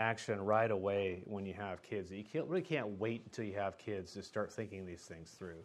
[0.00, 2.10] action right away when you have kids.
[2.10, 5.58] You can't, really can't wait until you have kids to start thinking these things through.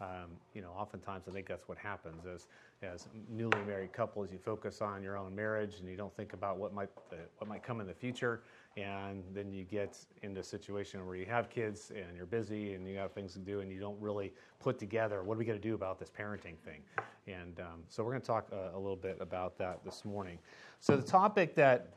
[0.00, 2.46] Um, you know, oftentimes I think that's what happens as
[2.82, 4.32] as newly married couples.
[4.32, 7.48] You focus on your own marriage and you don't think about what might uh, what
[7.48, 8.40] might come in the future.
[8.78, 12.88] And then you get into a situation where you have kids and you're busy and
[12.88, 15.60] you have things to do and you don't really put together what are we going
[15.60, 16.80] to do about this parenting thing.
[17.26, 20.38] And um, so we're going to talk uh, a little bit about that this morning.
[20.78, 21.90] So the topic that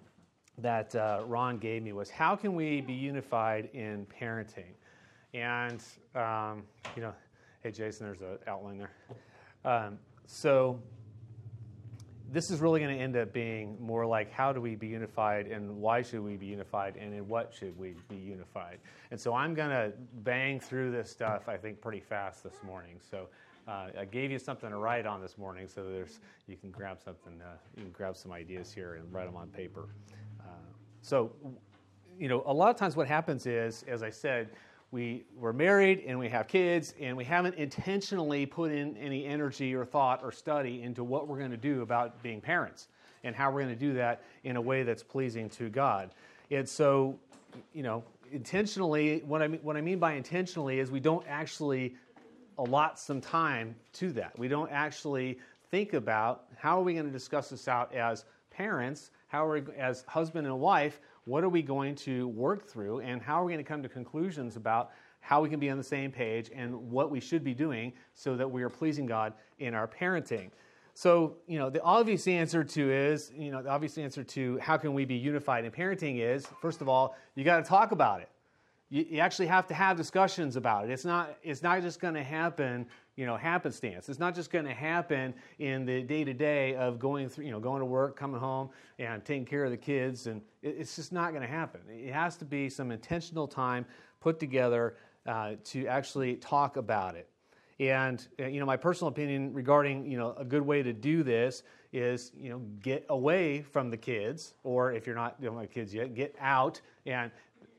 [0.60, 4.74] that uh, Ron gave me was how can we be unified in parenting?
[5.34, 5.82] And
[6.16, 6.64] um,
[6.96, 7.14] you know
[7.64, 8.92] Hey, Jason, there's an outline there.
[9.64, 10.82] Um, so
[12.30, 15.48] this is really going to end up being more like how do we be unified
[15.48, 18.80] and why should we be unified and in what should we be unified.
[19.12, 22.98] And so I'm going to bang through this stuff, I think, pretty fast this morning.
[23.10, 23.30] So
[23.66, 27.00] uh, I gave you something to write on this morning, so there's you can grab
[27.00, 29.88] something, uh, you can grab some ideas here and write them on paper.
[31.04, 31.34] So,
[32.18, 34.50] you know, a lot of times what happens is, as I said,
[34.92, 39.76] we were married and we have kids and we haven't intentionally put in any energy
[39.76, 42.88] or thought or study into what we're going to do about being parents
[43.26, 46.12] and how we're going to do that in a way that's pleasing to God.
[46.50, 47.20] And so,
[47.74, 51.96] you know, intentionally, what I mean, what I mean by intentionally is we don't actually
[52.58, 54.40] allot some time to that.
[54.40, 55.38] We don't actually
[55.70, 59.64] think about how are we going to discuss this out as parents, how are we,
[59.80, 63.52] as husband and wife, what are we going to work through and how are we
[63.52, 66.76] going to come to conclusions about how we can be on the same page and
[66.92, 70.52] what we should be doing so that we are pleasing God in our parenting.
[70.94, 74.78] So, you know, the obvious answer to is, you know, the obvious answer to how
[74.78, 78.22] can we be unified in parenting is, first of all, you got to talk about
[78.22, 78.30] it.
[78.92, 80.92] You, you actually have to have discussions about it.
[80.92, 84.10] It's not, it's not just going to happen you know, happenstance.
[84.10, 87.52] It's not just going to happen in the day to day of going through, you
[87.52, 91.12] know, going to work, coming home, and taking care of the kids, and it's just
[91.12, 91.82] not going to happen.
[91.90, 93.86] It has to be some intentional time
[94.20, 94.96] put together
[95.28, 97.30] uh, to actually talk about it.
[97.80, 101.24] And uh, you know, my personal opinion regarding you know a good way to do
[101.24, 105.66] this is you know get away from the kids, or if you're not doing my
[105.66, 106.82] kids yet, get out.
[107.06, 107.32] And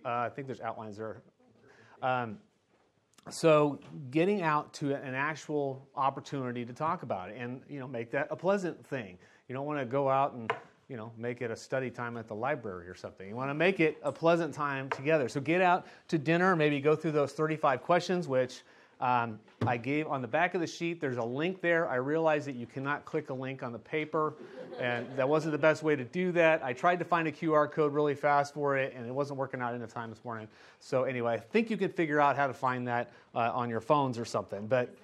[0.04, 1.22] uh, I think there's outlines there.
[2.02, 2.38] Um,
[3.30, 3.80] so
[4.10, 8.28] getting out to an actual opportunity to talk about it and you know make that
[8.30, 9.18] a pleasant thing.
[9.48, 10.52] You don't want to go out and
[10.88, 13.26] you know make it a study time at the library or something.
[13.28, 15.28] You want to make it a pleasant time together.
[15.28, 18.62] So get out to dinner maybe go through those 35 questions which
[19.00, 21.88] um, I gave on the back of the sheet, there's a link there.
[21.88, 24.34] I realized that you cannot click a link on the paper,
[24.78, 26.62] and that wasn't the best way to do that.
[26.64, 29.60] I tried to find a QR code really fast for it, and it wasn't working
[29.60, 30.48] out in the time this morning.
[30.80, 33.80] So, anyway, I think you can figure out how to find that uh, on your
[33.80, 34.66] phones or something.
[34.66, 34.94] But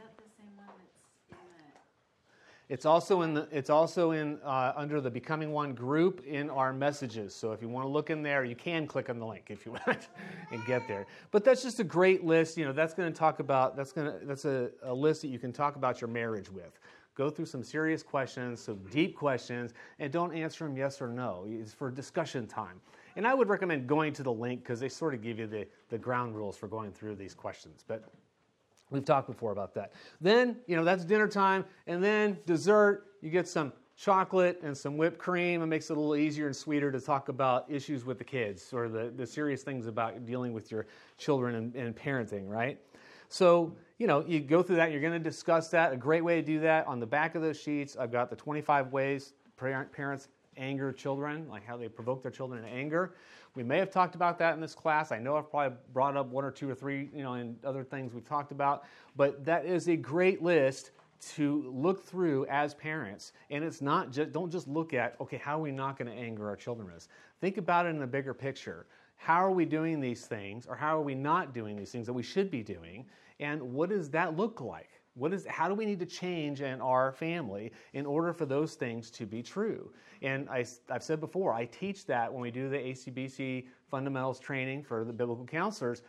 [2.70, 6.72] it's also in the, it's also in uh, under the Becoming One group in our
[6.72, 7.34] messages.
[7.34, 9.66] So if you want to look in there, you can click on the link if
[9.66, 10.08] you want
[10.53, 11.04] and get there.
[11.32, 12.56] But that's just a great list.
[12.56, 15.28] You know, that's going to talk about that's going to that's a, a list that
[15.28, 16.78] you can talk about your marriage with.
[17.16, 21.47] Go through some serious questions, some deep questions, and don't answer them yes or no.
[21.48, 22.81] It's for discussion time.
[23.16, 25.66] And I would recommend going to the link because they sort of give you the,
[25.88, 27.84] the ground rules for going through these questions.
[27.87, 28.04] But
[28.91, 29.93] We've talked before about that.
[30.21, 31.65] Then, you know, that's dinner time.
[31.87, 35.62] And then dessert, you get some chocolate and some whipped cream.
[35.62, 38.73] It makes it a little easier and sweeter to talk about issues with the kids
[38.73, 40.87] or the, the serious things about dealing with your
[41.19, 42.81] children and, and parenting, right?
[43.29, 45.93] So, you know, you go through that, you're going to discuss that.
[45.93, 48.37] A great way to do that on the back of those sheets, I've got the
[48.37, 49.34] 25 ways
[49.93, 53.15] parents anger children, like how they provoke their children in anger.
[53.55, 55.11] We may have talked about that in this class.
[55.12, 57.83] I know I've probably brought up one or two or three, you know, in other
[57.83, 58.84] things we've talked about,
[59.16, 63.33] but that is a great list to look through as parents.
[63.50, 66.16] And it's not just, don't just look at, okay, how are we not going to
[66.16, 67.09] anger our children with?
[67.41, 68.87] Think about it in a bigger picture.
[69.17, 72.12] How are we doing these things, or how are we not doing these things that
[72.12, 73.05] we should be doing?
[73.38, 75.00] And what does that look like?
[75.15, 78.75] What is, how do we need to change in our family in order for those
[78.75, 79.91] things to be true?
[80.22, 84.84] And I, have said before, I teach that when we do the ACBC fundamentals training
[84.84, 86.02] for the biblical counselors.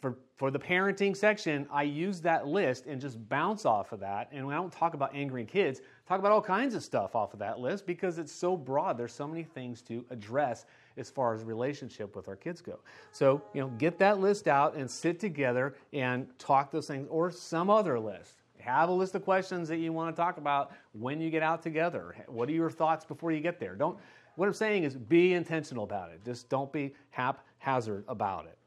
[0.00, 4.28] For, for the parenting section, I use that list and just bounce off of that.
[4.32, 7.38] And I don't talk about angering kids, talk about all kinds of stuff off of
[7.38, 8.98] that list because it's so broad.
[8.98, 10.66] There's so many things to address
[10.96, 12.78] as far as relationship with our kids go.
[13.12, 17.30] So, you know, get that list out and sit together and talk those things or
[17.30, 18.42] some other list.
[18.58, 21.62] Have a list of questions that you want to talk about when you get out
[21.62, 22.14] together.
[22.28, 23.74] What are your thoughts before you get there?
[23.74, 23.98] Don't
[24.36, 26.24] what I'm saying is be intentional about it.
[26.24, 28.58] Just don't be haphazard about it.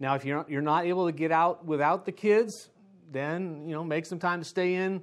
[0.00, 2.68] Now, if you're you're not able to get out without the kids,
[3.10, 5.02] then you know make some time to stay in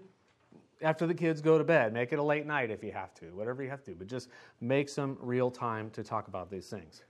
[0.81, 1.93] after the kids go to bed.
[1.93, 3.95] Make it a late night if you have to, whatever you have to.
[3.95, 4.29] But just
[4.61, 7.03] make some real time to talk about these things.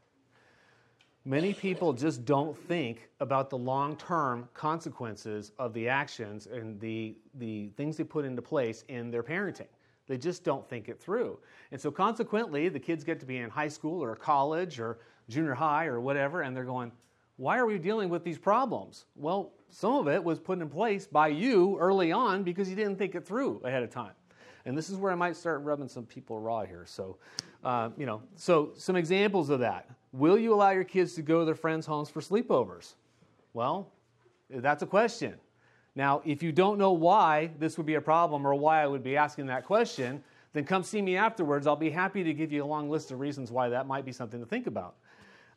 [1.27, 7.17] many people just don't think about the long term consequences of the actions and the,
[7.35, 9.67] the things they put into place in their parenting.
[10.07, 11.39] They just don't think it through.
[11.71, 15.56] And so, consequently, the kids get to be in high school or college or junior
[15.56, 16.91] high or whatever, and they're going,
[17.38, 19.06] Why are we dealing with these problems?
[19.15, 22.95] Well, some of it was put in place by you early on because you didn't
[22.95, 24.13] think it through ahead of time.
[24.66, 26.86] And this is where I might start rubbing some people raw here.
[26.88, 27.18] So,
[27.62, 29.89] uh, you know, so some examples of that.
[30.13, 32.94] Will you allow your kids to go to their friends' homes for sleepovers?
[33.54, 33.92] Well,
[34.50, 35.33] that's a question.
[35.94, 39.04] Now, if you don't know why this would be a problem or why I would
[39.04, 40.24] be asking that question,
[40.54, 41.68] then come see me afterwards.
[41.68, 44.13] I'll be happy to give you a long list of reasons why that might be
[44.13, 44.95] something to think about.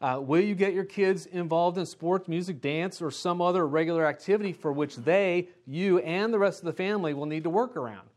[0.00, 4.06] Uh, will you get your kids involved in sports, music, dance, or some other regular
[4.06, 7.76] activity for which they, you, and the rest of the family will need to work
[7.76, 8.08] around?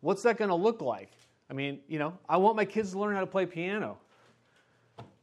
[0.00, 1.12] What's that going to look like?
[1.50, 3.98] I mean, you know, I want my kids to learn how to play piano.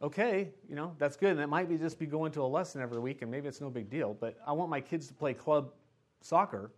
[0.03, 1.31] Okay, you know, that's good.
[1.31, 3.61] And it might be just be going to a lesson every week, and maybe it's
[3.61, 4.13] no big deal.
[4.13, 5.71] But I want my kids to play club
[6.21, 6.71] soccer.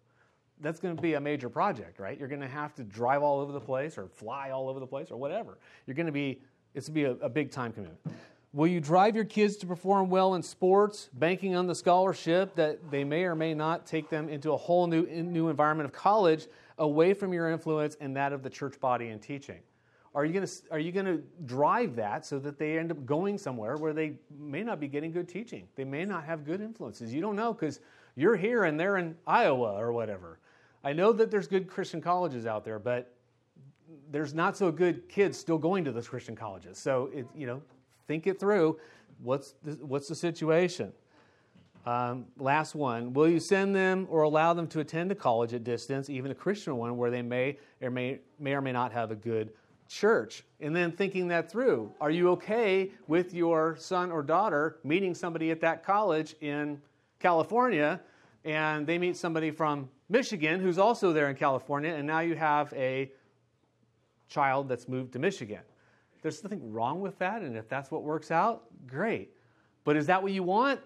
[0.61, 2.17] That's going to be a major project, right?
[2.17, 4.87] You're going to have to drive all over the place, or fly all over the
[4.87, 5.57] place, or whatever.
[5.85, 6.39] You're going to be,
[6.73, 7.99] it's going to be a, a big time commitment.
[8.55, 12.89] Will you drive your kids to perform well in sports, banking on the scholarship that
[12.89, 16.47] they may or may not take them into a whole new, new environment of college
[16.77, 19.59] away from your influence and that of the church body and teaching?
[20.13, 23.37] Are you going to are you to drive that so that they end up going
[23.37, 25.67] somewhere where they may not be getting good teaching?
[25.75, 27.13] They may not have good influences.
[27.13, 27.81] You don't know because
[28.15, 30.39] you're here and they're in Iowa or whatever.
[30.81, 33.13] I know that there's good Christian colleges out there, but
[34.11, 36.77] there's not so good kids still going to those Christian colleges.
[36.77, 37.61] So it, you know,
[38.07, 38.79] think it through.
[39.21, 40.91] What's the, what's the situation?
[41.85, 43.13] Um, last one.
[43.13, 46.35] Will you send them or allow them to attend a college at distance, even a
[46.35, 49.51] Christian one, where they may or may, may or may not have a good
[49.87, 50.43] church?
[50.59, 51.91] And then thinking that through.
[52.01, 56.81] Are you okay with your son or daughter meeting somebody at that college in
[57.19, 58.01] California
[58.43, 62.71] and they meet somebody from Michigan who's also there in California, and now you have
[62.73, 63.11] a
[64.27, 65.61] child that's moved to Michigan?
[66.25, 69.29] There's nothing wrong with that, and if that's what works out, great.
[69.83, 70.79] But is that what you want?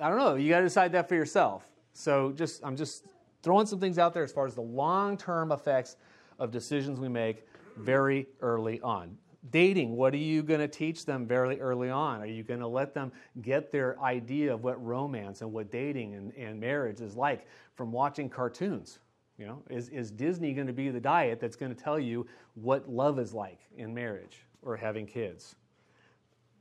[0.00, 0.36] I don't know.
[0.36, 1.68] You got to decide that for yourself.
[1.92, 3.04] So just I'm just
[3.42, 5.96] throwing some things out there as far as the long-term effects
[6.38, 7.46] of decisions we make
[7.76, 9.18] very early on.
[9.50, 12.22] Dating, what are you going to teach them very early on?
[12.22, 16.14] Are you going to let them get their idea of what romance and what dating
[16.14, 19.00] and, and marriage is like from watching cartoons?
[19.36, 22.26] You know, is, is Disney going to be the diet that's going to tell you
[22.54, 25.54] what love is like in marriage or having kids?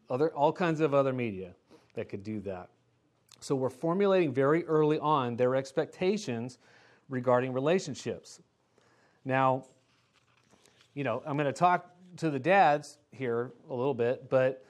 [0.10, 1.54] Other, all kinds of other media
[1.94, 2.70] that could do that.
[3.40, 6.60] So we're formulating very early on their expectations
[7.10, 8.42] regarding relationships.
[9.26, 9.66] Now,
[10.94, 14.66] you know, I'm going to talk to the dads here a little bit, but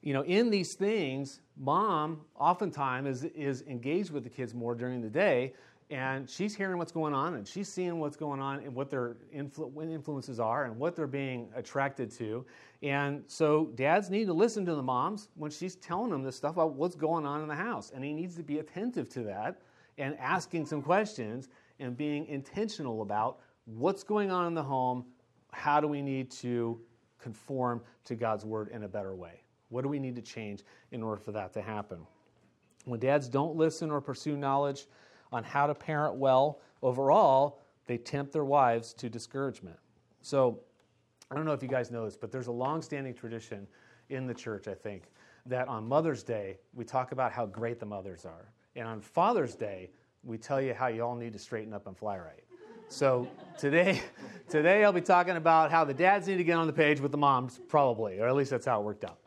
[0.00, 5.00] you know, in these things, mom oftentimes is, is engaged with the kids more during
[5.00, 5.54] the day
[5.92, 9.16] and she's hearing what's going on and she's seeing what's going on and what their
[9.36, 12.46] influ- influences are and what they're being attracted to.
[12.82, 16.52] And so dads need to listen to the moms when she's telling them this stuff
[16.52, 19.60] about what's going on in the house and he needs to be attentive to that
[19.98, 25.04] and asking some questions and being intentional about what's going on in the home
[25.50, 26.80] how do we need to
[27.18, 29.42] conform to god's word in a better way?
[29.68, 31.98] What do we need to change in order for that to happen?
[32.86, 34.86] When dads don't listen or pursue knowledge
[35.32, 39.78] on how to parent well overall, they tempt their wives to discouragement.
[40.20, 40.60] So,
[41.30, 43.66] I don't know if you guys know this, but there's a long-standing tradition
[44.10, 45.04] in the church, I think,
[45.46, 48.52] that on Mother's Day, we talk about how great the mothers are.
[48.76, 49.90] And on Father's Day,
[50.22, 52.44] we tell you how you all need to straighten up and fly right.
[52.88, 54.02] So today,
[54.50, 57.10] today I'll be talking about how the dads need to get on the page with
[57.10, 59.18] the moms, probably, or at least that's how it worked out.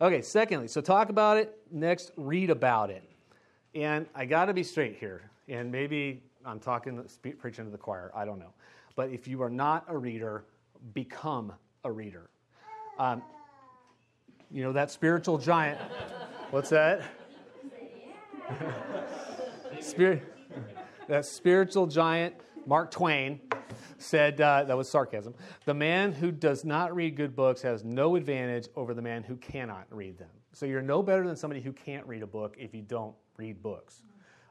[0.00, 1.58] Okay, secondly, so talk about it.
[1.72, 3.02] Next, read about it.
[3.74, 7.02] And I got to be straight here and maybe I'm talking,
[7.38, 8.52] preaching to the choir, I don't know.
[8.96, 10.44] But if you are not a reader,
[10.92, 11.52] become
[11.84, 12.30] a reader.
[12.98, 13.22] Um,
[14.50, 15.78] you know, that spiritual giant.
[16.50, 17.02] What's that?
[19.80, 20.22] Spirit,
[21.06, 22.34] that spiritual giant,
[22.66, 23.40] Mark Twain,
[23.98, 28.16] said, uh, that was sarcasm, the man who does not read good books has no
[28.16, 30.30] advantage over the man who cannot read them.
[30.52, 33.62] So you're no better than somebody who can't read a book if you don't read
[33.62, 34.02] books.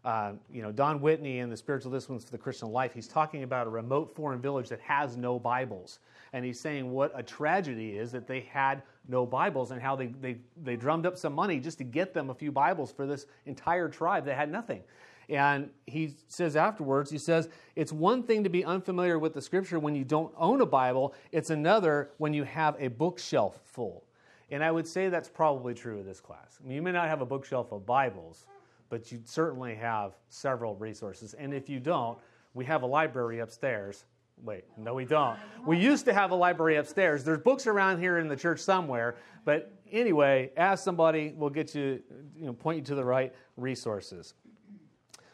[0.06, 3.44] Uh, you know, Don Whitney in the Spiritual Disciplines for the Christian Life, he's talking
[3.44, 6.00] about a remote foreign village that has no Bibles.
[6.34, 10.08] And he's saying what a tragedy is that they had no Bibles and how they,
[10.08, 13.26] they, they drummed up some money just to get them a few Bibles for this
[13.46, 14.84] entire tribe that had nothing.
[15.30, 19.78] And he says afterwards, he says, it's one thing to be unfamiliar with the scripture
[19.78, 24.06] when you don't own a Bible, it's another when you have a bookshelf full.
[24.50, 26.60] And I would say that's probably true of this class.
[26.64, 28.46] I mean, you may not have a bookshelf of Bibles,
[28.90, 31.34] but you certainly have several resources.
[31.34, 32.18] And if you don't,
[32.54, 34.06] we have a library upstairs.
[34.44, 35.38] Wait, no, we don't.
[35.66, 37.24] We used to have a library upstairs.
[37.24, 39.16] There's books around here in the church somewhere,
[39.46, 41.34] but anyway, ask somebody.
[41.36, 42.02] We'll get you,
[42.36, 44.36] you know, point you to the right resources.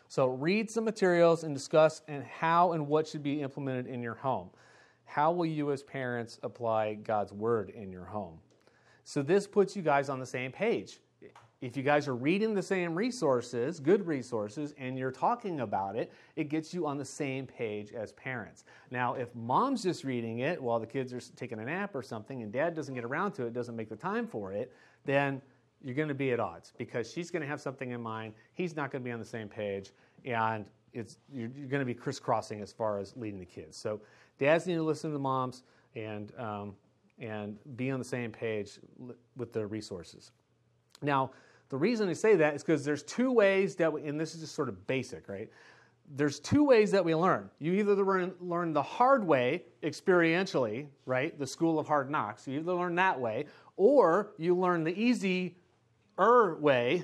[0.07, 4.15] So read some materials and discuss and how and what should be implemented in your
[4.15, 4.51] home.
[5.05, 8.39] How will you as parents apply God's word in your home?
[9.03, 10.99] So this puts you guys on the same page.
[11.63, 16.11] If you guys are reading the same resources, good resources, and you're talking about it,
[16.35, 18.65] it gets you on the same page as parents.
[18.91, 22.43] Now, if mom's just reading it while the kids are taking a nap or something
[22.43, 24.73] and dad doesn't get around to it, doesn't make the time for it,
[25.05, 25.41] then
[25.81, 28.75] you're going to be at odds because she's going to have something in mind, he's
[28.75, 29.91] not going to be on the same page,
[30.25, 33.77] and it's, you're, you're going to be crisscrossing as far as leading the kids.
[33.77, 34.01] So,
[34.37, 35.63] dads need to listen to the moms
[35.95, 36.75] and um,
[37.19, 38.79] and be on the same page
[39.37, 40.31] with the resources.
[41.01, 41.31] Now,
[41.69, 44.41] the reason I say that is because there's two ways that, we, and this is
[44.41, 45.49] just sort of basic, right?
[46.15, 47.49] There's two ways that we learn.
[47.59, 51.37] You either learn, learn the hard way experientially, right?
[51.37, 52.47] The school of hard knocks.
[52.47, 53.45] You either learn that way,
[53.77, 55.55] or you learn the easy
[56.19, 57.03] er way,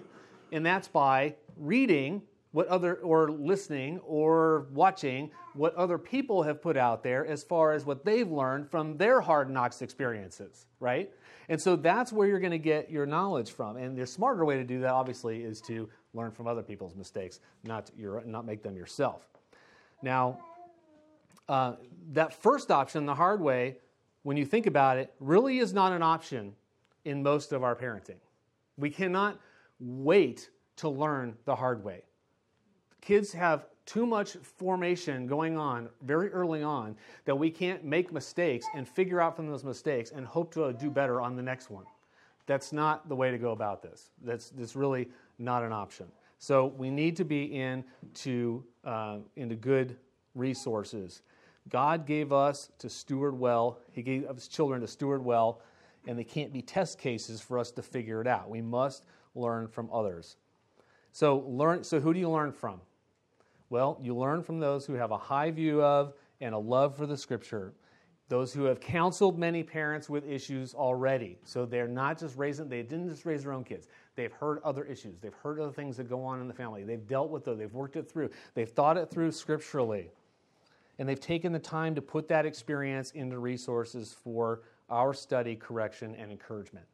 [0.51, 6.77] and that's by reading what other or listening or watching what other people have put
[6.77, 11.11] out there as far as what they've learned from their hard knocks experiences, right?
[11.49, 13.75] And so that's where you're going to get your knowledge from.
[13.75, 17.39] And the smarter way to do that, obviously, is to learn from other people's mistakes,
[17.63, 19.27] not your, not make them yourself.
[20.01, 20.39] Now,
[21.47, 21.73] uh,
[22.11, 23.77] that first option, the hard way,
[24.23, 26.53] when you think about it, really is not an option
[27.03, 28.19] in most of our parenting.
[28.77, 29.39] We cannot
[29.79, 32.03] wait to learn the hard way
[33.01, 38.67] kids have too much formation going on very early on that we can't make mistakes
[38.75, 41.85] and figure out from those mistakes and hope to do better on the next one.
[42.45, 44.11] That's not the way to go about this.
[44.23, 46.05] That's, that's really not an option.
[46.37, 49.97] So we need to be into, uh, into good
[50.35, 51.23] resources.
[51.67, 53.79] God gave us to steward well.
[53.91, 55.61] He gave us children to steward well,
[56.07, 58.51] and they can't be test cases for us to figure it out.
[58.51, 59.03] We must
[59.33, 60.37] learn from others.
[61.11, 61.83] So learn.
[61.83, 62.81] So who do you learn from?
[63.69, 67.05] Well, you learn from those who have a high view of and a love for
[67.05, 67.73] the scripture.
[68.27, 71.37] Those who have counseled many parents with issues already.
[71.45, 73.87] So they're not just raising, they didn't just raise their own kids.
[74.15, 75.17] They've heard other issues.
[75.19, 76.83] They've heard other things that go on in the family.
[76.83, 77.57] They've dealt with those.
[77.57, 78.29] They've worked it through.
[78.53, 80.11] They've thought it through scripturally.
[80.99, 86.15] And they've taken the time to put that experience into resources for our study, correction,
[86.15, 86.85] and encouragement.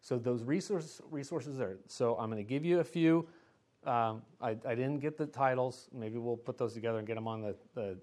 [0.00, 1.78] So those resources, resources are.
[1.86, 3.28] So I'm going to give you a few.
[3.84, 5.88] Um, I, I, didn't get the titles.
[5.94, 7.96] Maybe we'll put those together and get them on the, the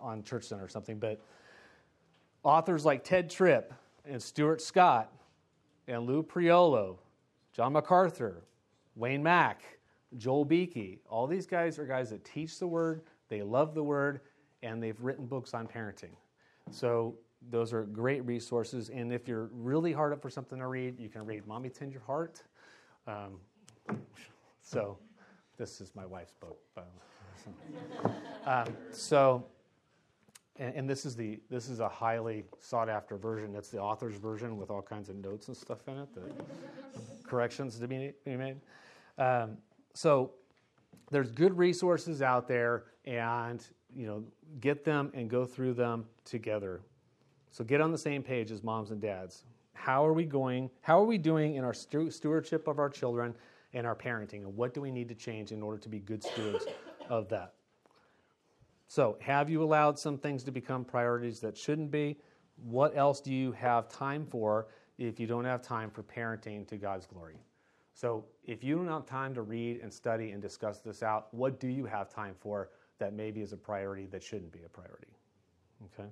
[0.00, 0.98] on Church Center or something.
[0.98, 1.20] But
[2.42, 3.72] authors like Ted Tripp
[4.04, 5.12] and Stuart Scott
[5.86, 6.96] and Lou Priolo,
[7.52, 8.42] John MacArthur,
[8.94, 9.62] Wayne Mack,
[10.16, 14.20] Joel Beeke, all these guys are guys that teach the Word, they love the Word,
[14.62, 16.14] and they've written books on parenting.
[16.70, 17.16] So
[17.50, 18.90] those are great resources.
[18.90, 21.92] And if you're really hard up for something to read, you can read Mommy Tend
[21.92, 22.42] Your Heart.
[23.06, 23.38] Um,
[24.66, 24.98] so,
[25.56, 26.58] this is my wife's book.
[28.46, 29.46] um, so,
[30.56, 33.52] and, and, this is the this is a highly sought after version.
[33.52, 36.22] That's the author's version with all kinds of notes and stuff in it, the
[37.22, 38.56] corrections to be, be made.
[39.18, 39.56] Um,
[39.94, 40.32] so,
[41.12, 44.24] there's good resources out there, and you know,
[44.58, 46.80] get them and go through them together.
[47.52, 49.44] So, get on the same page as moms and dads.
[49.74, 50.70] How are we going?
[50.80, 53.32] How are we doing in our stewardship of our children?
[53.76, 56.22] And our parenting, and what do we need to change in order to be good
[56.22, 56.64] stewards
[57.08, 57.54] of that.
[58.88, 62.16] So, have you allowed some things to become priorities that shouldn't be?
[62.56, 66.76] What else do you have time for if you don't have time for parenting to
[66.76, 67.40] God's glory?
[67.92, 71.58] So, if you don't have time to read and study and discuss this out, what
[71.58, 75.18] do you have time for that maybe is a priority that shouldn't be a priority?
[75.84, 76.08] Okay?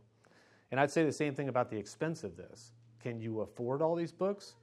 [0.71, 2.73] And I'd say the same thing about the expense of this.
[3.01, 4.57] Can you afford all these books?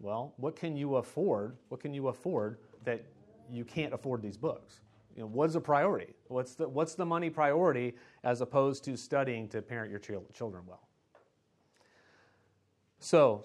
[0.00, 1.56] Well, what can you afford?
[1.68, 3.04] What can you afford that
[3.52, 4.80] you can't afford these books?
[5.14, 6.14] You know, what's the priority?
[6.28, 10.88] What's the, what's the money priority as opposed to studying to parent your children well?
[12.98, 13.44] So,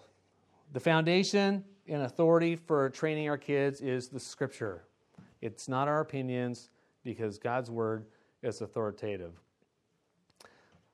[0.74, 4.84] the foundation and authority for training our kids is the scripture.
[5.42, 6.70] It's not our opinions
[7.04, 8.06] because God's word
[8.42, 9.34] is authoritative.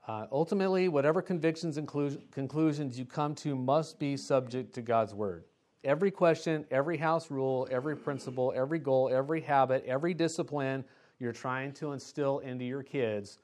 [0.07, 1.87] Uh, ultimately, whatever convictions and
[2.31, 5.45] conclusions you come to must be subject to God's word.
[5.83, 10.85] Every question, every house rule, every principle, every goal, every habit, every discipline
[11.19, 13.39] you're trying to instill into your kids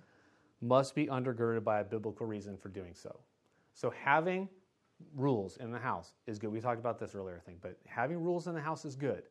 [0.61, 3.19] must be undergirded by a biblical reason for doing so.
[3.73, 4.49] So, having
[5.15, 6.51] rules in the house is good.
[6.51, 9.23] We talked about this earlier, I think, but having rules in the house is good.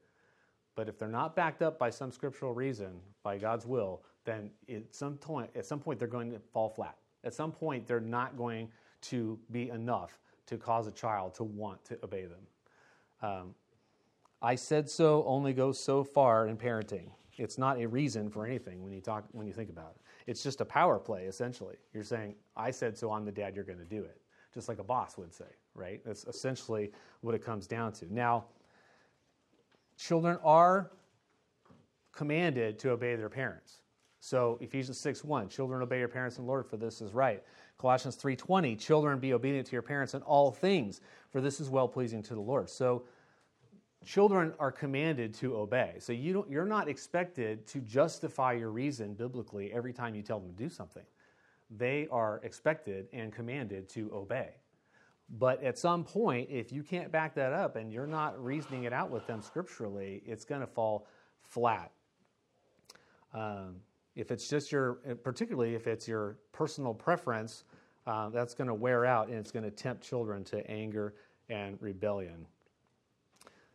[0.77, 4.95] But if they're not backed up by some scriptural reason, by God's will, then at
[4.95, 6.97] some point, at some point they're going to fall flat.
[7.25, 8.69] At some point, they're not going
[9.03, 12.47] to be enough to cause a child to want to obey them.
[13.26, 13.54] Um,
[14.42, 17.11] I said so only goes so far in parenting.
[17.38, 20.30] It's not a reason for anything when you talk when you think about it.
[20.30, 21.76] It's just a power play essentially.
[21.92, 23.12] You're saying, "I said so.
[23.12, 23.54] I'm the dad.
[23.54, 24.21] You're going to do it,"
[24.54, 26.00] just like a boss would say, right?
[26.04, 28.12] That's essentially what it comes down to.
[28.12, 28.47] Now,
[29.97, 30.92] children are
[32.12, 33.80] commanded to obey their parents.
[34.21, 37.42] So Ephesians 6 1, children obey your parents and Lord, for this is right.
[37.78, 41.87] Colossians 3:20, children be obedient to your parents in all things, for this is well
[41.87, 42.71] pleasing to the Lord.
[42.71, 43.04] So
[44.07, 45.97] children are commanded to obey.
[45.99, 50.39] So you don't, you're not expected to justify your reason biblically every time you tell
[50.39, 51.03] them to do something.
[51.77, 54.51] They are expected and commanded to obey.
[55.39, 58.93] But at some point, if you can't back that up and you're not reasoning it
[58.93, 61.09] out with them scripturally, it's going to fall
[61.43, 61.91] flat.
[63.35, 63.75] Um,
[64.15, 64.95] if it's just your,
[65.25, 67.65] particularly if it's your personal preference,
[68.07, 71.15] uh, that's going to wear out and it's going to tempt children to anger
[71.49, 72.47] and rebellion.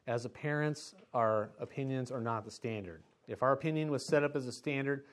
[0.08, 3.04] As a parents, our opinions are not the standard.
[3.28, 5.06] If our opinion was set up as a standard,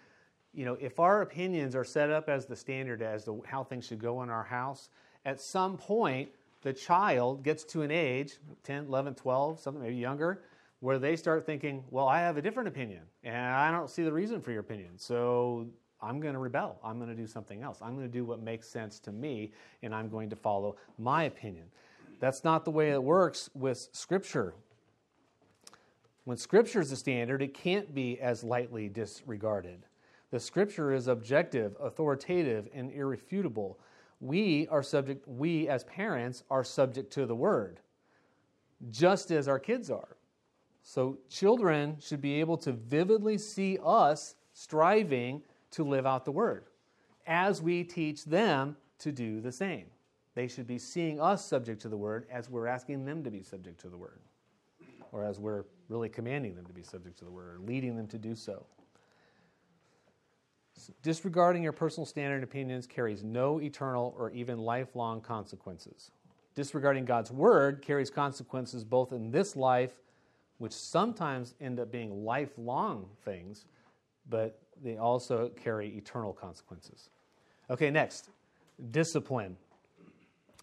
[0.54, 3.86] you know, if our opinions are set up as the standard as to how things
[3.86, 4.88] should go in our house,
[5.24, 6.30] at some point,
[6.62, 10.42] the child gets to an age 10, 11, 12, something maybe younger
[10.80, 14.12] where they start thinking, well, I have a different opinion and I don't see the
[14.12, 14.90] reason for your opinion.
[14.96, 15.66] So
[16.00, 16.78] I'm going to rebel.
[16.84, 17.78] I'm going to do something else.
[17.82, 19.52] I'm going to do what makes sense to me
[19.82, 21.64] and I'm going to follow my opinion.
[22.20, 24.54] That's not the way it works with Scripture.
[26.28, 29.86] When Scripture is the standard, it can't be as lightly disregarded.
[30.30, 33.80] The Scripture is objective, authoritative, and irrefutable
[34.20, 37.80] we are subject, we as parents are subject to the word,
[38.90, 40.18] just as our kids are.
[40.82, 46.64] So children should be able to vividly see us striving to live out the word
[47.26, 49.86] as we teach them to do the same.
[50.34, 53.42] They should be seeing us subject to the word as we're asking them to be
[53.42, 54.20] subject to the word,
[55.10, 58.06] or as we're really commanding them to be subject to the word, or leading them
[58.08, 58.66] to do so.
[61.02, 66.10] Disregarding your personal standard and opinions carries no eternal or even lifelong consequences.
[66.54, 70.00] Disregarding God's word carries consequences both in this life,
[70.58, 73.64] which sometimes end up being lifelong things,
[74.28, 77.10] but they also carry eternal consequences.
[77.70, 78.30] Okay, next
[78.90, 79.56] discipline.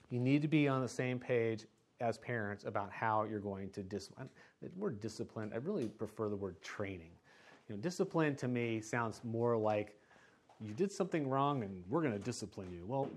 [0.10, 1.66] You need to be on the same page
[2.00, 4.30] as parents about how you're going to discipline.
[4.74, 7.12] The word discipline, I really prefer the word training.
[7.68, 9.96] You know, discipline to me sounds more like
[10.60, 12.86] you did something wrong and we're going to discipline you.
[12.88, 13.10] Well,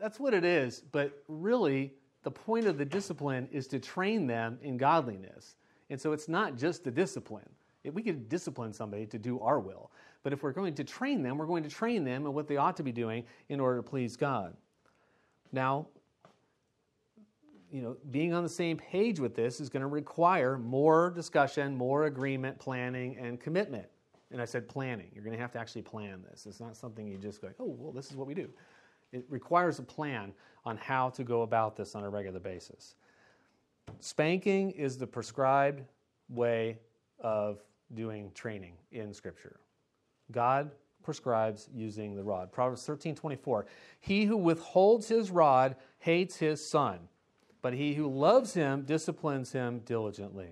[0.00, 4.58] that's what it is, but really, the point of the discipline is to train them
[4.62, 5.56] in godliness.
[5.90, 7.48] And so it's not just the discipline.
[7.92, 9.90] We could discipline somebody to do our will,
[10.22, 12.56] but if we're going to train them, we're going to train them in what they
[12.56, 14.56] ought to be doing in order to please God.
[15.52, 15.86] Now,
[17.74, 21.76] you know, being on the same page with this is going to require more discussion,
[21.76, 23.88] more agreement, planning, and commitment.
[24.30, 25.08] And I said planning.
[25.12, 26.46] You're going to have to actually plan this.
[26.46, 28.48] It's not something you just go, oh, well, this is what we do.
[29.10, 30.32] It requires a plan
[30.64, 32.94] on how to go about this on a regular basis.
[33.98, 35.82] Spanking is the prescribed
[36.28, 36.78] way
[37.18, 37.58] of
[37.92, 39.58] doing training in Scripture.
[40.30, 40.70] God
[41.02, 42.52] prescribes using the rod.
[42.52, 43.66] Proverbs 13 24.
[43.98, 47.00] He who withholds his rod hates his son,
[47.64, 50.50] but he who loves him disciplines him diligently.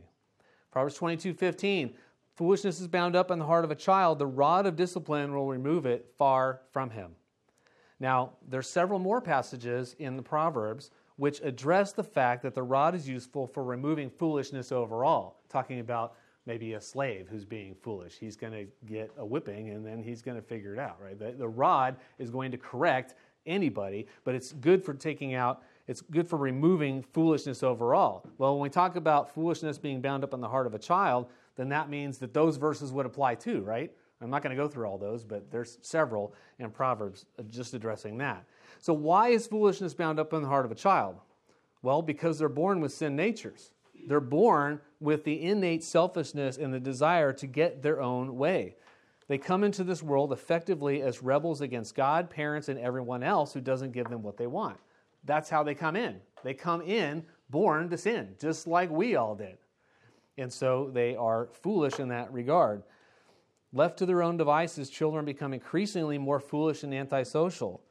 [0.70, 1.92] Proverbs 22 15
[2.36, 5.46] foolishness is bound up in the heart of a child, the rod of discipline will
[5.46, 7.10] remove it far from him.
[8.00, 12.94] Now, there's several more passages in the Proverbs which address the fact that the rod
[12.94, 16.14] is useful for removing foolishness overall, talking about
[16.46, 18.16] maybe a slave who's being foolish.
[18.18, 21.18] He's going to get a whipping and then he's going to figure it out, right?
[21.18, 26.00] The, the rod is going to correct anybody, but it's good for taking out, it's
[26.00, 28.24] good for removing foolishness overall.
[28.38, 31.26] Well, when we talk about foolishness being bound up in the heart of a child,
[31.56, 33.90] then that means that those verses would apply too, right?
[34.20, 38.18] I'm not going to go through all those, but there's several in Proverbs just addressing
[38.18, 38.44] that.
[38.78, 41.16] So, why is foolishness bound up in the heart of a child?
[41.82, 43.72] Well, because they're born with sin natures.
[44.06, 48.76] They're born with the innate selfishness and the desire to get their own way.
[49.28, 53.60] They come into this world effectively as rebels against God, parents, and everyone else who
[53.60, 54.78] doesn't give them what they want.
[55.24, 56.20] That's how they come in.
[56.42, 59.58] They come in born to sin, just like we all did.
[60.38, 62.82] And so they are foolish in that regard.
[63.72, 67.82] Left to their own devices, children become increasingly more foolish and antisocial.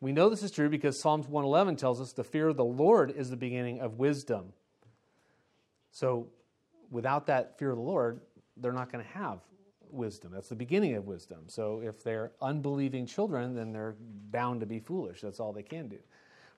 [0.00, 3.10] We know this is true because Psalms 111 tells us the fear of the Lord
[3.10, 4.52] is the beginning of wisdom.
[5.90, 6.28] So,
[6.90, 8.20] without that fear of the Lord,
[8.56, 9.40] they're not going to have
[9.90, 10.30] wisdom.
[10.32, 11.44] That's the beginning of wisdom.
[11.46, 13.96] So, if they're unbelieving children, then they're
[14.30, 15.22] bound to be foolish.
[15.22, 15.98] That's all they can do.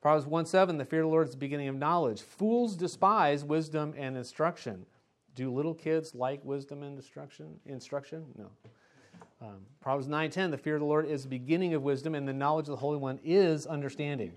[0.00, 2.22] Proverbs 1 7, the fear of the Lord is the beginning of knowledge.
[2.22, 4.86] Fools despise wisdom and instruction.
[5.34, 7.60] Do little kids like wisdom and instruction?
[7.66, 8.24] Instruction?
[8.36, 8.50] No.
[9.42, 12.32] Um, Proverbs 9:10, the fear of the Lord is the beginning of wisdom, and the
[12.32, 14.32] knowledge of the Holy One is understanding.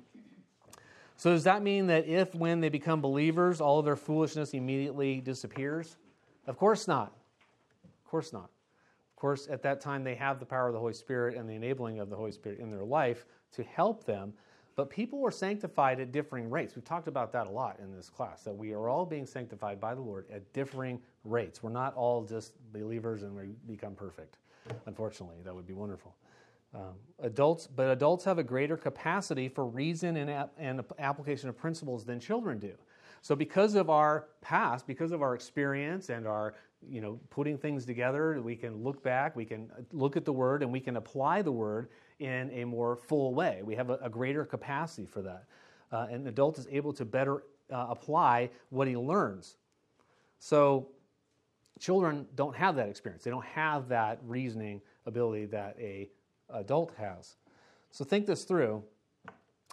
[1.18, 5.22] So does that mean that if when they become believers, all of their foolishness immediately
[5.22, 5.98] disappears?
[6.48, 7.14] Of course not.
[7.84, 8.50] Of course not.
[9.12, 11.54] Of course, at that time they have the power of the Holy Spirit and the
[11.54, 14.34] enabling of the Holy Spirit in their life to help them.
[14.76, 16.76] But people were sanctified at differing rates.
[16.76, 19.80] We've talked about that a lot in this class, that we are all being sanctified
[19.80, 21.62] by the Lord at differing rates.
[21.62, 24.38] We're not all just believers and we become perfect.
[24.86, 26.16] Unfortunately, that would be wonderful.
[26.74, 31.58] Um, adults, but adults have a greater capacity for reason and, ap- and application of
[31.58, 32.74] principles than children do.
[33.22, 37.86] So, because of our past, because of our experience and our, you know, putting things
[37.86, 41.44] together, we can look back, we can look at the word, and we can apply
[41.44, 43.62] the word in a more full way.
[43.64, 45.46] We have a, a greater capacity for that.
[45.92, 49.58] Uh, an adult is able to better uh, apply what he learns.
[50.40, 50.90] So,
[51.80, 53.24] Children don't have that experience.
[53.24, 56.10] They don't have that reasoning ability that a
[56.54, 57.36] adult has.
[57.92, 58.84] So think this through.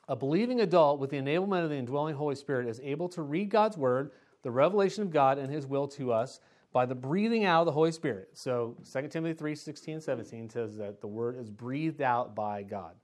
[0.09, 3.51] A believing adult with the enablement of the indwelling Holy Spirit is able to read
[3.51, 4.11] God's word,
[4.43, 6.41] the revelation of God and his will to us
[6.73, 8.31] by the breathing out of the Holy Spirit.
[8.35, 12.95] So 2 Timothy 3 16, 17 says that the word is breathed out by God.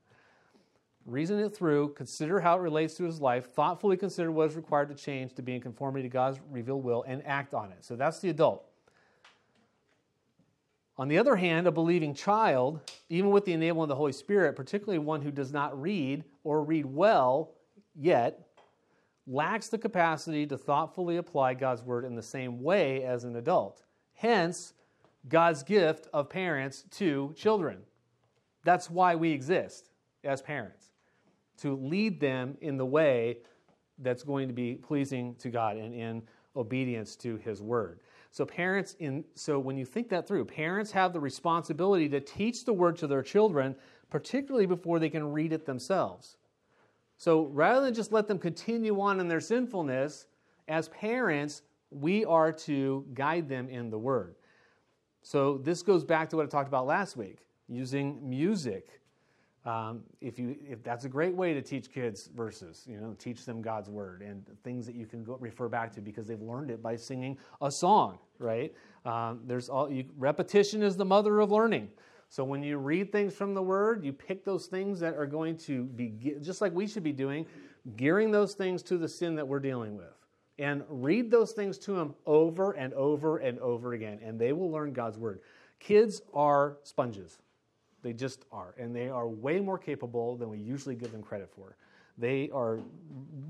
[1.05, 4.89] Reason it through, consider how it relates to his life, thoughtfully consider what is required
[4.89, 7.85] to change to be in conformity to God's revealed will, and act on it.
[7.85, 8.65] So that's the adult.
[10.97, 14.55] On the other hand, a believing child, even with the enablement of the Holy Spirit,
[14.55, 17.51] particularly one who does not read or read well
[17.95, 18.46] yet,
[19.27, 23.83] lacks the capacity to thoughtfully apply God's word in the same way as an adult.
[24.13, 24.73] Hence,
[25.27, 27.79] God's gift of parents to children.
[28.63, 29.89] That's why we exist
[30.23, 30.91] as parents,
[31.57, 33.39] to lead them in the way
[33.99, 36.21] that's going to be pleasing to God and in
[36.55, 37.99] obedience to His word.
[38.31, 42.65] So parents in so when you think that through, parents have the responsibility to teach
[42.65, 43.75] the word to their children,
[44.09, 46.37] particularly before they can read it themselves.
[47.17, 50.27] So rather than just let them continue on in their sinfulness,
[50.67, 54.35] as parents, we are to guide them in the word.
[55.21, 58.97] So this goes back to what I talked about last week, using music
[59.67, 63.43] um, if you, if that's a great way to teach kids verses, you know, teach
[63.43, 66.71] them God's word and things that you can go, refer back to because they've learned
[66.71, 68.73] it by singing a song, right?
[69.03, 71.89] Um, there's all you, repetition is the mother of learning.
[72.29, 75.57] So when you read things from the word, you pick those things that are going
[75.59, 77.45] to be just like we should be doing,
[77.95, 80.13] gearing those things to the sin that we're dealing with.
[80.59, 84.71] And read those things to them over and over and over again, and they will
[84.71, 85.41] learn God's word.
[85.79, 87.37] Kids are sponges.
[88.01, 88.73] They just are.
[88.77, 91.75] And they are way more capable than we usually give them credit for.
[92.17, 92.79] They are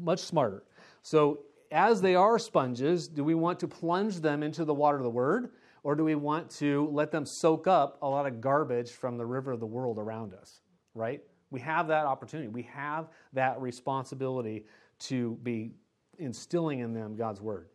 [0.01, 0.63] much smarter.
[1.01, 1.39] So,
[1.71, 5.09] as they are sponges, do we want to plunge them into the water of the
[5.09, 5.49] Word?
[5.87, 9.25] Or do we want to let them soak up a lot of garbage from the
[9.25, 10.59] river of the world around us?
[10.93, 11.21] Right?
[11.49, 12.49] We have that opportunity.
[12.49, 14.65] We have that responsibility
[14.99, 15.71] to be
[16.17, 17.69] instilling in them God's Word.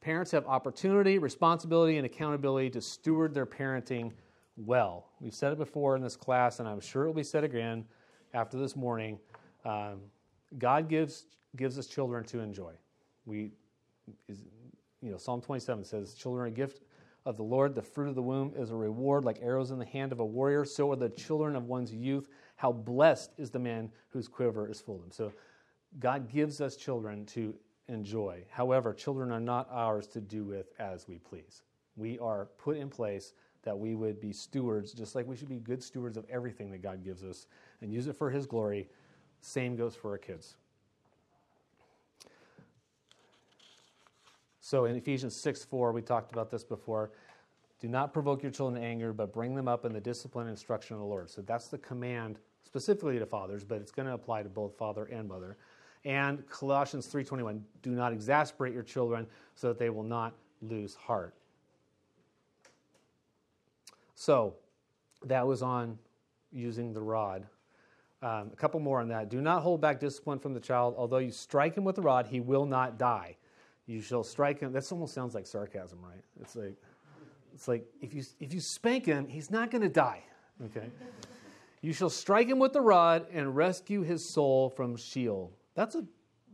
[0.00, 4.12] Parents have opportunity, responsibility, and accountability to steward their parenting
[4.56, 5.10] well.
[5.20, 7.84] We've said it before in this class, and I'm sure it will be said again
[8.32, 9.18] after this morning.
[9.66, 10.00] Um,
[10.56, 12.72] God gives gives us children to enjoy.
[13.26, 13.50] We,
[15.00, 16.82] you know, Psalm 27 says, "Children are a gift
[17.24, 17.74] of the Lord.
[17.74, 20.24] The fruit of the womb is a reward, like arrows in the hand of a
[20.24, 20.64] warrior.
[20.64, 22.28] So are the children of one's youth.
[22.56, 25.32] How blessed is the man whose quiver is full of them." So,
[25.98, 27.54] God gives us children to
[27.88, 28.44] enjoy.
[28.50, 31.62] However, children are not ours to do with as we please.
[31.96, 33.32] We are put in place
[33.62, 36.82] that we would be stewards, just like we should be good stewards of everything that
[36.82, 37.46] God gives us
[37.80, 38.88] and use it for His glory.
[39.40, 40.56] Same goes for our kids.
[44.66, 47.12] So in Ephesians 6 4, we talked about this before.
[47.78, 50.54] Do not provoke your children to anger, but bring them up in the discipline and
[50.54, 51.30] instruction of the Lord.
[51.30, 55.04] So that's the command specifically to fathers, but it's going to apply to both father
[55.04, 55.56] and mother.
[56.04, 61.36] And Colossians 3:21, do not exasperate your children so that they will not lose heart.
[64.16, 64.56] So
[65.26, 65.96] that was on
[66.50, 67.46] using the rod.
[68.20, 69.28] Um, a couple more on that.
[69.28, 70.96] Do not hold back discipline from the child.
[70.98, 73.36] Although you strike him with the rod, he will not die.
[73.86, 74.72] You shall strike him.
[74.72, 76.22] That almost sounds like sarcasm, right?
[76.40, 76.74] It's like,
[77.54, 80.22] it's like if you if you spank him, he's not going to die.
[80.64, 80.88] Okay.
[81.82, 85.52] You shall strike him with the rod and rescue his soul from Sheol.
[85.74, 86.04] That's a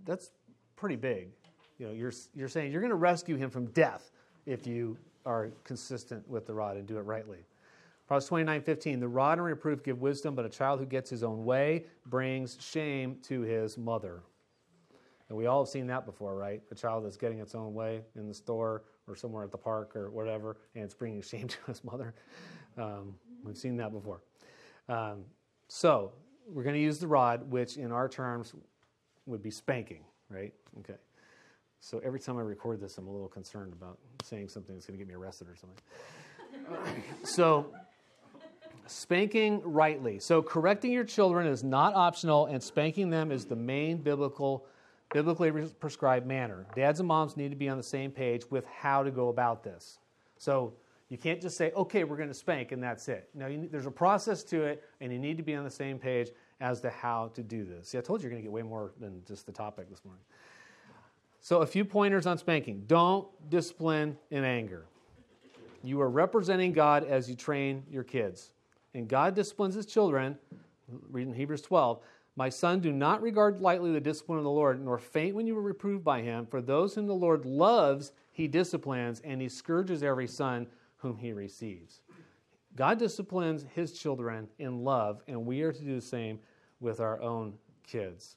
[0.05, 0.31] that's
[0.77, 1.31] pretty big.
[1.79, 4.11] You know, you're you're saying you're going to rescue him from death
[4.45, 7.38] if you are consistent with the rod and do it rightly.
[8.07, 11.23] Proverbs 29 15, the rod and reproof give wisdom, but a child who gets his
[11.23, 14.23] own way brings shame to his mother.
[15.33, 16.61] And we all have seen that before, right?
[16.71, 19.97] A child that's getting its own way in the store or somewhere at the park
[19.97, 22.12] or whatever, and it's bringing shame to his mother.
[22.77, 24.21] Um, we've seen that before.
[24.90, 25.25] Um,
[25.68, 26.12] so
[26.47, 28.53] we're going to use the rod, which in our terms
[29.25, 30.53] would be spanking, right?
[30.81, 30.99] Okay.
[31.81, 34.99] So every time I record this, I'm a little concerned about saying something that's going
[34.99, 37.03] to get me arrested or something.
[37.25, 37.73] so
[38.87, 40.18] spanking rightly.
[40.18, 44.66] So correcting your children is not optional, and spanking them is the main biblical,
[45.12, 46.66] biblically prescribed manner.
[46.75, 49.62] Dads and moms need to be on the same page with how to go about
[49.62, 49.98] this.
[50.38, 50.75] So
[51.09, 53.29] you can't just say, "Okay, we're going to spank," and that's it.
[53.35, 55.98] No, you, there's a process to it, and you need to be on the same
[55.98, 57.88] page as to how to do this.
[57.88, 60.05] See, I told you you're going to get way more than just the topic this
[60.05, 60.25] morning.
[61.40, 62.85] So, a few pointers on spanking.
[62.87, 64.87] Don't discipline in anger.
[65.83, 68.53] You are representing God as you train your kids
[68.94, 70.38] and God disciplines his children,
[71.11, 72.01] reading Hebrews 12,
[72.35, 75.57] my son, do not regard lightly the discipline of the Lord, nor faint when you
[75.59, 76.47] are reproved by him.
[76.47, 80.66] For those whom the Lord loves, he disciplines, and he scourges every son
[80.97, 82.01] whom he receives.
[82.75, 86.38] God disciplines his children in love, and we are to do the same
[86.81, 87.55] with our own
[87.87, 88.37] kids.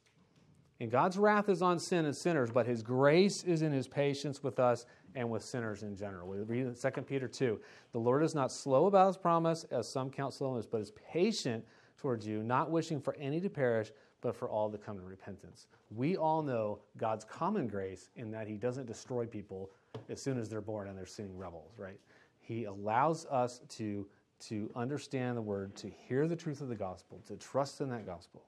[0.81, 4.43] And God's wrath is on sin and sinners, but his grace is in his patience
[4.43, 6.27] with us and with sinners in general.
[6.27, 7.61] We read in 2 Peter 2
[7.93, 11.63] The Lord is not slow about his promise, as some count slowness, but is patient
[11.97, 15.67] towards you, not wishing for any to perish, but for all to come to repentance.
[15.91, 19.69] We all know God's common grace in that he doesn't destroy people
[20.09, 21.99] as soon as they're born and they're sinning rebels, right?
[22.39, 24.07] He allows us to,
[24.47, 28.05] to understand the word, to hear the truth of the gospel, to trust in that
[28.05, 28.43] gospel.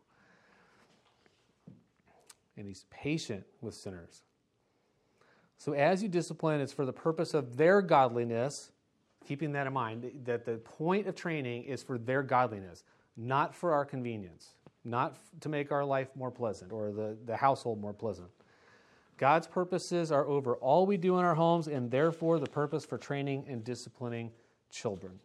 [2.57, 4.23] And he's patient with sinners.
[5.57, 8.71] So as you discipline, it's for the purpose of their godliness,
[9.27, 12.83] keeping that in mind, that the point of training is for their godliness,
[13.17, 14.53] not for our convenience,
[14.85, 18.29] not to make our life more pleasant or the, the household more pleasant.
[19.17, 22.99] God's purposes are over all we do in our homes, and therefore the purpose for
[22.99, 24.31] training and disciplining
[24.69, 25.19] children.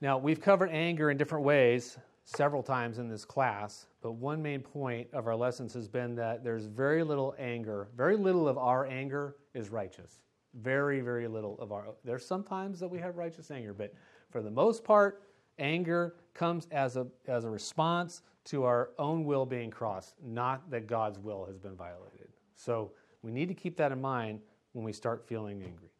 [0.00, 4.60] Now, we've covered anger in different ways several times in this class, but one main
[4.60, 7.88] point of our lessons has been that there's very little anger.
[7.96, 10.18] Very little of our anger is righteous.
[10.54, 11.86] Very, very little of our.
[12.04, 13.92] There's sometimes that we have righteous anger, but
[14.30, 15.22] for the most part,
[15.58, 20.86] anger comes as a, as a response to our own will being crossed, not that
[20.86, 22.28] God's will has been violated.
[22.54, 24.40] So we need to keep that in mind
[24.72, 25.90] when we start feeling angry.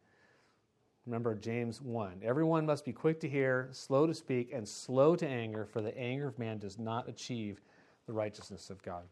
[1.07, 2.21] Remember James 1.
[2.23, 5.97] Everyone must be quick to hear, slow to speak, and slow to anger, for the
[5.97, 7.61] anger of man does not achieve
[8.07, 9.05] the righteousness of God.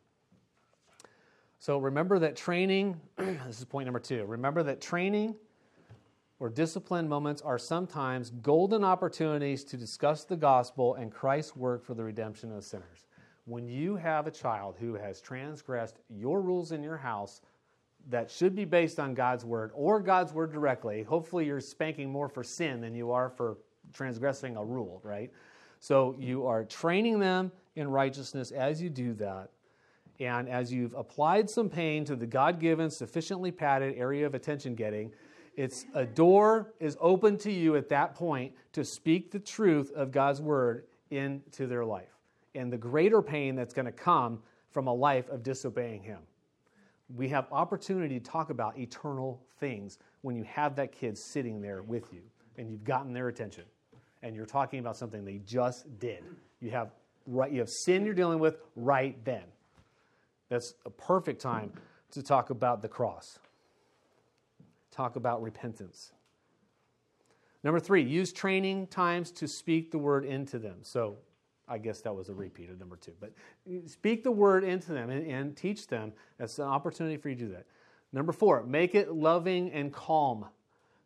[1.61, 4.25] So remember that training, this is point number two.
[4.27, 5.37] Remember that training
[6.41, 11.95] or discipline moments are sometimes golden opportunities to discuss the gospel and Christ's work for
[11.95, 13.07] the redemption of sinners.
[13.47, 17.41] When you have a child who has transgressed your rules in your house,
[18.09, 21.03] that should be based on God's word or God's word directly.
[21.03, 23.59] Hopefully, you're spanking more for sin than you are for
[23.93, 25.31] transgressing a rule, right?
[25.81, 29.51] So, you are training them in righteousness as you do that.
[30.21, 34.75] And as you've applied some pain to the God given, sufficiently padded area of attention
[34.75, 35.13] getting,
[35.57, 40.11] it's a door is open to you at that point to speak the truth of
[40.11, 42.09] God's word into their life
[42.55, 44.41] and the greater pain that's going to come
[44.71, 46.19] from a life of disobeying Him
[47.15, 51.83] we have opportunity to talk about eternal things when you have that kid sitting there
[51.83, 52.23] with you
[52.57, 53.65] and you've gotten their attention
[54.23, 56.23] and you're talking about something they just did.
[56.61, 56.91] You have
[57.27, 59.43] right you have sin you're dealing with right then.
[60.49, 61.73] That's a perfect time
[62.13, 63.39] to talk about the cross.
[64.95, 66.13] Talk about repentance.
[67.65, 70.77] Number 3, use training times to speak the word into them.
[70.83, 71.17] So
[71.67, 73.13] I guess that was a repeat of number two.
[73.21, 73.33] But
[73.87, 76.13] speak the word into them and, and, teach them.
[76.39, 77.67] That's an opportunity for you to do that.
[78.13, 80.47] Number four, make it loving and calm.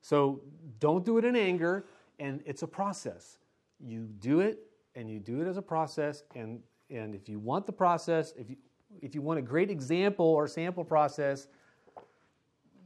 [0.03, 0.43] So
[0.81, 1.87] don't do it in anger,
[2.19, 3.39] and it's a process.
[3.81, 4.59] You do it,
[4.95, 6.25] and you do it as a process.
[6.35, 8.57] And, and if you want the process, if you,
[9.01, 11.47] if you want a great example or sample process,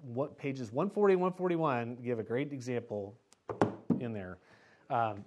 [0.02, 3.14] what pages 140 and 141 give a great example
[4.00, 4.38] in there.
[4.90, 5.24] Um,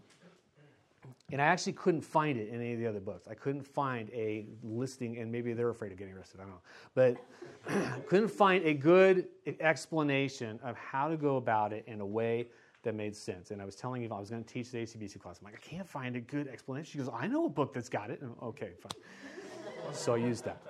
[1.31, 3.27] and I actually couldn't find it in any of the other books.
[3.27, 6.61] I couldn't find a listing, and maybe they're afraid of getting arrested, I don't know.
[6.93, 9.27] But couldn't find a good
[9.59, 12.47] explanation of how to go about it in a way
[12.83, 13.49] that made sense.
[13.49, 15.39] And I was telling Eva I was going to teach the ACBC class.
[15.41, 16.91] I'm like, I can't find a good explanation.
[16.91, 18.21] She goes, I know a book that's got it.
[18.21, 19.93] And, okay, fine.
[19.93, 20.61] so I used that.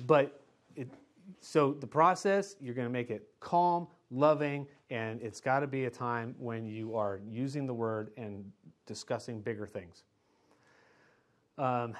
[0.06, 0.40] but
[0.76, 0.88] it,
[1.40, 5.84] so the process, you're going to make it calm, loving, and it's got to be
[5.86, 8.44] a time when you are using the word and
[8.86, 10.04] discussing bigger things.
[11.58, 11.94] Um,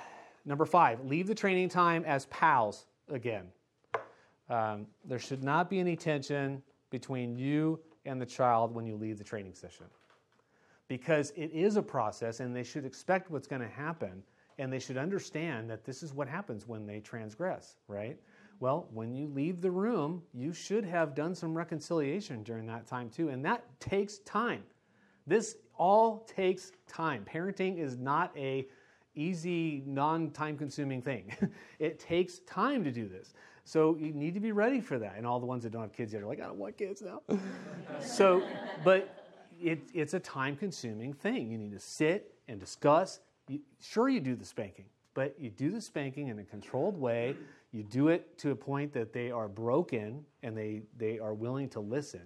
[0.44, 3.46] number five, leave the training time as pals again.
[4.50, 9.16] Um, there should not be any tension between you and the child when you leave
[9.18, 9.86] the training session
[10.88, 14.22] because it is a process and they should expect what's going to happen
[14.58, 18.18] and they should understand that this is what happens when they transgress, right?
[18.60, 23.10] Well, when you leave the room, you should have done some reconciliation during that time
[23.10, 24.62] too, and that takes time.
[25.26, 27.24] This all takes time.
[27.24, 28.66] Parenting is not a
[29.14, 31.34] easy, non-time consuming thing.
[31.78, 33.32] it takes time to do this.
[33.64, 35.14] So you need to be ready for that.
[35.16, 37.02] And all the ones that don't have kids yet are like, I don't want kids
[37.02, 37.22] now.
[38.00, 38.42] so,
[38.84, 39.24] but
[39.60, 41.50] it, it's a time consuming thing.
[41.50, 43.20] You need to sit and discuss.
[43.48, 47.36] You, sure, you do the spanking, but you do the spanking in a controlled way.
[47.74, 51.68] You do it to a point that they are broken and they, they are willing
[51.70, 52.20] to listen.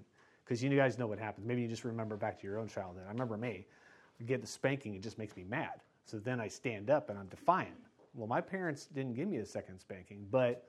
[0.44, 1.46] Because you guys know what happens.
[1.46, 3.04] Maybe you just remember back to your own childhood.
[3.06, 3.66] I remember me.
[4.20, 5.80] I get the spanking, it just makes me mad.
[6.04, 7.78] So then I stand up and I'm defiant.
[8.12, 10.66] Well, my parents didn't give me a second spanking, but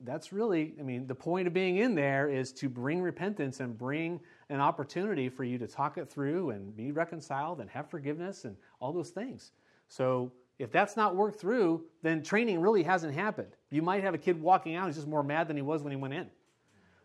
[0.00, 3.78] that's really, I mean, the point of being in there is to bring repentance and
[3.78, 4.18] bring
[4.48, 8.56] an opportunity for you to talk it through and be reconciled and have forgiveness and
[8.80, 9.52] all those things.
[9.88, 13.48] So if that's not worked through, then training really hasn't happened.
[13.70, 15.90] You might have a kid walking out who's just more mad than he was when
[15.90, 16.28] he went in.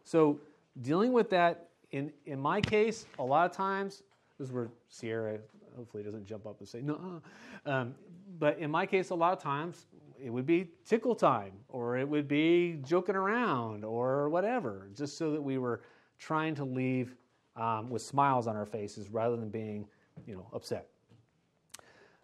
[0.03, 0.41] So
[0.81, 4.03] dealing with that, in, in my case, a lot of times,
[4.37, 5.39] this is where Sierra
[5.77, 7.21] hopefully doesn't jump up and say, no.
[7.65, 7.95] Um,
[8.39, 9.85] but in my case, a lot of times,
[10.21, 15.31] it would be tickle time or it would be joking around or whatever, just so
[15.31, 15.81] that we were
[16.19, 17.15] trying to leave
[17.55, 19.87] um, with smiles on our faces rather than being,
[20.27, 20.89] you know, upset.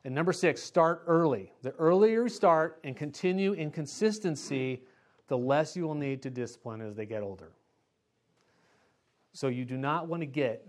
[0.03, 1.51] And number six, start early.
[1.61, 4.81] The earlier you start and continue in consistency,
[5.27, 7.51] the less you will need to discipline as they get older.
[9.33, 10.67] So you do not want to get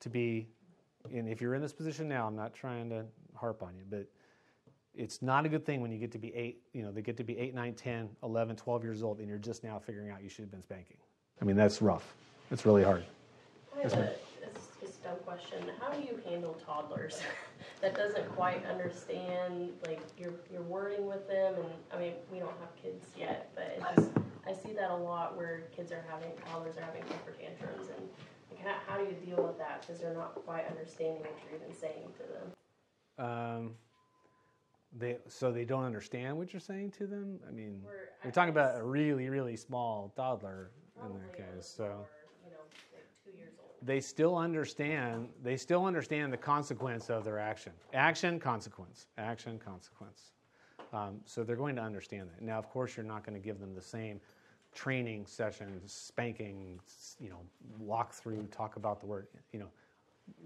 [0.00, 0.48] to be,
[1.12, 4.06] and if you're in this position now, I'm not trying to harp on you, but
[4.94, 7.16] it's not a good thing when you get to be eight, you know, they get
[7.16, 10.22] to be 8, 9, 10, 11, 12 years old, and you're just now figuring out
[10.22, 10.96] you should have been spanking.
[11.40, 12.14] I mean, that's rough.
[12.50, 13.04] It's really hard.
[13.76, 14.12] I have a,
[14.82, 15.58] it's a dumb question.
[15.80, 17.20] How do you handle toddlers
[17.80, 21.54] that doesn't quite understand like your your wording with them?
[21.54, 24.10] And I mean, we don't have kids yet, but just
[24.46, 28.08] I see that a lot where kids are having toddlers are having temper tantrums, and
[28.50, 31.60] like, how, how do you deal with that because they're not quite understanding what you're
[31.60, 33.26] even saying to them?
[33.26, 33.70] Um,
[34.96, 37.40] they so they don't understand what you're saying to them.
[37.48, 40.70] I mean, we're, you're talking about a really really small toddler
[41.04, 42.06] in their case, so.
[42.44, 42.58] you know,
[42.92, 43.69] like two years old.
[43.82, 45.28] They still understand.
[45.42, 47.72] They still understand the consequence of their action.
[47.94, 49.06] Action, consequence.
[49.16, 50.32] Action, consequence.
[50.92, 52.42] Um, so they're going to understand that.
[52.42, 54.20] Now, of course, you're not going to give them the same
[54.74, 56.80] training session spanking,
[57.18, 57.40] you know,
[57.78, 59.70] walk through, talk about the word, you know,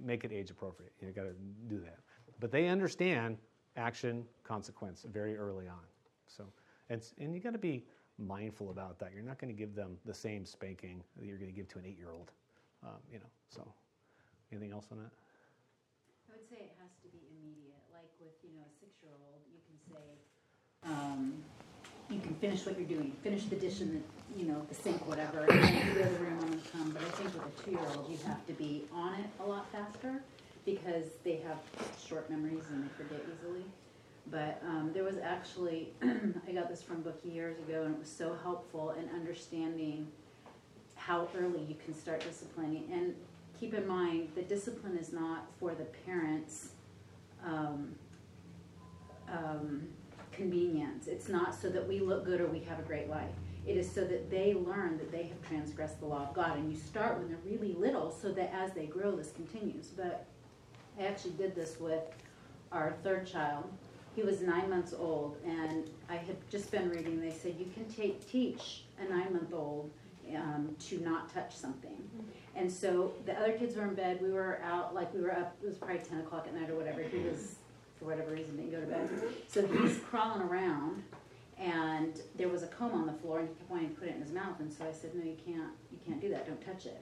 [0.02, 0.92] make it age appropriate.
[1.00, 1.34] You got to
[1.68, 1.98] do that.
[2.40, 3.38] But they understand
[3.76, 5.84] action, consequence very early on.
[6.26, 6.44] So,
[6.90, 7.84] and, and you got to be
[8.18, 9.12] mindful about that.
[9.14, 11.78] You're not going to give them the same spanking that you're going to give to
[11.78, 12.30] an eight year old.
[12.84, 13.64] Um, you know, so
[14.52, 15.10] anything else on that?
[16.28, 17.80] I would say it has to be immediate.
[17.92, 20.04] Like with, you know, a six year old, you can say,
[20.84, 21.32] um,
[22.10, 25.00] you can finish what you're doing, finish the dish in the, you know, the sink,
[25.08, 26.90] whatever, and the other room you come.
[26.90, 29.46] But I think with a two year old, you have to be on it a
[29.46, 30.20] lot faster
[30.66, 31.56] because they have
[32.06, 33.64] short memories and they forget easily.
[34.30, 38.10] But um, there was actually, I got this from book years ago, and it was
[38.10, 40.08] so helpful in understanding
[41.06, 42.88] how early you can start disciplining.
[42.90, 43.14] And
[43.58, 46.68] keep in mind, the discipline is not for the parents'
[47.44, 47.94] um,
[49.28, 49.82] um,
[50.32, 51.06] convenience.
[51.06, 53.30] It's not so that we look good or we have a great life.
[53.66, 56.56] It is so that they learn that they have transgressed the law of God.
[56.56, 59.88] And you start when they're really little so that as they grow, this continues.
[59.88, 60.26] But
[60.98, 62.02] I actually did this with
[62.72, 63.64] our third child.
[64.16, 67.20] He was nine months old, and I had just been reading.
[67.20, 69.90] They said you can take, teach a nine month old
[70.34, 71.90] um, to not touch something.
[71.90, 72.58] Mm-hmm.
[72.58, 74.20] And so the other kids were in bed.
[74.22, 75.56] We were out, like we were up.
[75.62, 77.02] It was probably ten o'clock at night or whatever.
[77.02, 77.56] He was,
[77.98, 79.08] for whatever reason, didn't go to bed.
[79.48, 81.02] So he's crawling around,
[81.58, 84.14] and there was a comb on the floor, and he kept wanting to put it
[84.14, 84.60] in his mouth.
[84.60, 85.72] And so I said, No, you can't.
[85.90, 86.46] You can't do that.
[86.46, 87.00] Don't touch it.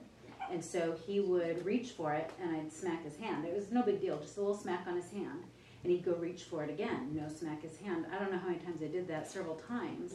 [0.51, 3.45] And so he would reach for it, and I'd smack his hand.
[3.45, 5.43] It was no big deal, just a little smack on his hand.
[5.83, 8.05] And he'd go reach for it again, no smack his hand.
[8.13, 10.13] I don't know how many times I did that, several times.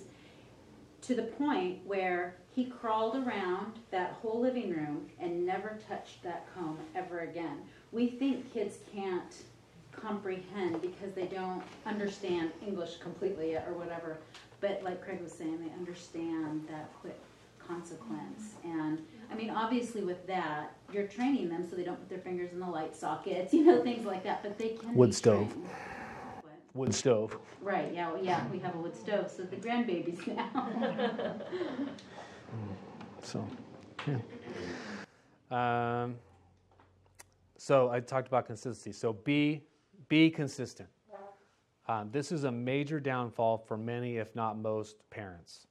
[1.03, 6.47] To the point where he crawled around that whole living room and never touched that
[6.55, 7.59] comb ever again.
[7.93, 9.35] We think kids can't
[9.93, 14.19] comprehend because they don't understand English completely or whatever.
[14.61, 17.19] But like Craig was saying, they understand that quick
[17.65, 18.55] consequence.
[18.65, 18.99] And
[19.31, 22.61] I mean, obviously, with that, you're training them so they don't put their fingers in
[22.61, 24.43] the light sockets, you know, things like that.
[24.43, 25.53] But they can Wood stove.
[25.53, 25.69] trained.
[26.73, 26.89] What?
[26.89, 27.37] Wood stove.
[27.61, 30.69] Right, yeah, well, yeah, we have a wood stove, so the grandbabies now.
[33.23, 33.47] So,
[34.07, 34.17] yeah.
[35.51, 36.17] Um,
[37.59, 38.93] so I talked about consistency.
[38.93, 39.63] So be
[40.09, 40.89] be consistent.
[41.89, 45.67] Um, this is a major downfall for many, if not most, parents.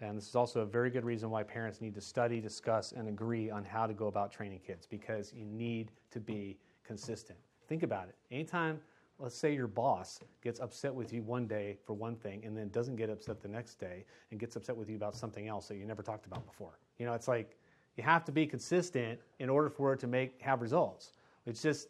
[0.00, 3.08] And this is also a very good reason why parents need to study, discuss, and
[3.08, 7.38] agree on how to go about training kids because you need to be consistent.
[7.68, 8.16] Think about it.
[8.30, 8.80] Anytime,
[9.22, 12.68] let's say your boss gets upset with you one day for one thing and then
[12.70, 15.76] doesn't get upset the next day and gets upset with you about something else that
[15.76, 16.80] you never talked about before.
[16.98, 17.56] You know, it's like
[17.96, 21.12] you have to be consistent in order for it to make have results.
[21.46, 21.88] It's just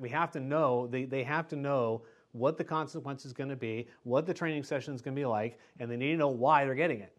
[0.00, 2.02] we have to know they, they have to know
[2.32, 5.26] what the consequence is going to be, what the training session is going to be
[5.26, 7.12] like, and they need to know why they're getting it.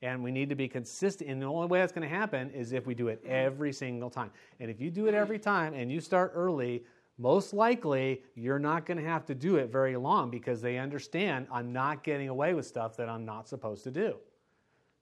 [0.00, 1.28] And we need to be consistent.
[1.28, 4.10] And the only way that's going to happen is if we do it every single
[4.10, 4.30] time.
[4.60, 6.84] And if you do it every time and you start early,
[7.18, 11.48] most likely you're not going to have to do it very long because they understand
[11.52, 14.16] I'm not getting away with stuff that I'm not supposed to do.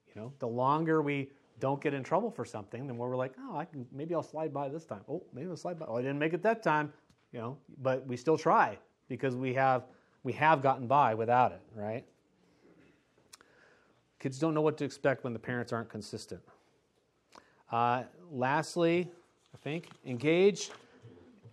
[0.08, 3.34] You know, the longer we don't get in trouble for something, the more we're like,
[3.38, 5.02] oh, I can maybe I'll slide by this time.
[5.08, 5.86] Oh, maybe I'll slide by.
[5.86, 6.92] Oh, I didn't make it that time.
[7.32, 9.84] You know, but we still try because we have
[10.22, 12.04] we have gotten by without it, right?
[14.18, 16.40] Kids don't know what to expect when the parents aren't consistent.
[17.70, 19.10] Uh, lastly,
[19.54, 20.70] I think engage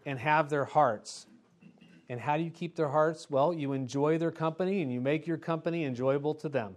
[0.06, 1.28] and have their hearts.
[2.10, 3.30] And how do you keep their hearts?
[3.30, 6.76] Well, you enjoy their company and you make your company enjoyable to them.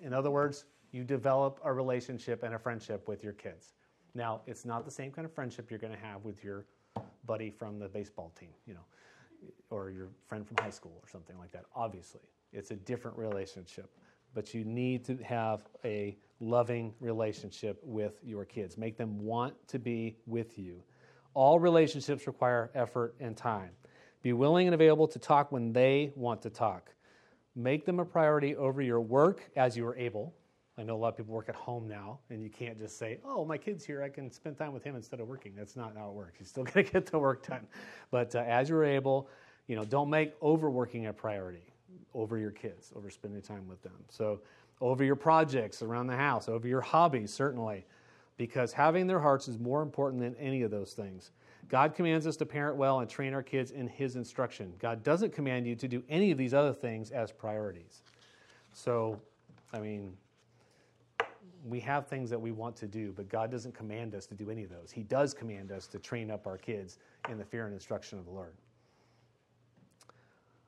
[0.00, 3.74] In other words, you develop a relationship and a friendship with your kids.
[4.14, 6.66] Now, it's not the same kind of friendship you're going to have with your
[7.26, 8.84] buddy from the baseball team, you know,
[9.70, 11.64] or your friend from high school or something like that.
[11.74, 12.20] Obviously,
[12.52, 13.90] it's a different relationship,
[14.34, 18.78] but you need to have a loving relationship with your kids.
[18.78, 20.82] Make them want to be with you.
[21.34, 23.70] All relationships require effort and time.
[24.22, 26.94] Be willing and available to talk when they want to talk.
[27.54, 30.34] Make them a priority over your work as you are able.
[30.78, 33.20] I know a lot of people work at home now, and you can't just say,
[33.24, 35.96] "Oh, my kid's here; I can spend time with him instead of working." That's not
[35.96, 36.40] how it works.
[36.40, 37.66] You still got to get the work done,
[38.10, 39.28] but uh, as you're able,
[39.68, 41.72] you know, don't make overworking a priority
[42.12, 44.04] over your kids, over spending time with them.
[44.08, 44.40] So,
[44.80, 47.86] over your projects around the house, over your hobbies, certainly,
[48.36, 51.30] because having their hearts is more important than any of those things.
[51.68, 54.72] God commands us to parent well and train our kids in His instruction.
[54.78, 58.02] God doesn't command you to do any of these other things as priorities.
[58.72, 59.20] So,
[59.72, 60.16] I mean,
[61.66, 64.50] we have things that we want to do, but God doesn't command us to do
[64.50, 64.90] any of those.
[64.90, 66.98] He does command us to train up our kids
[67.30, 68.54] in the fear and instruction of the Lord.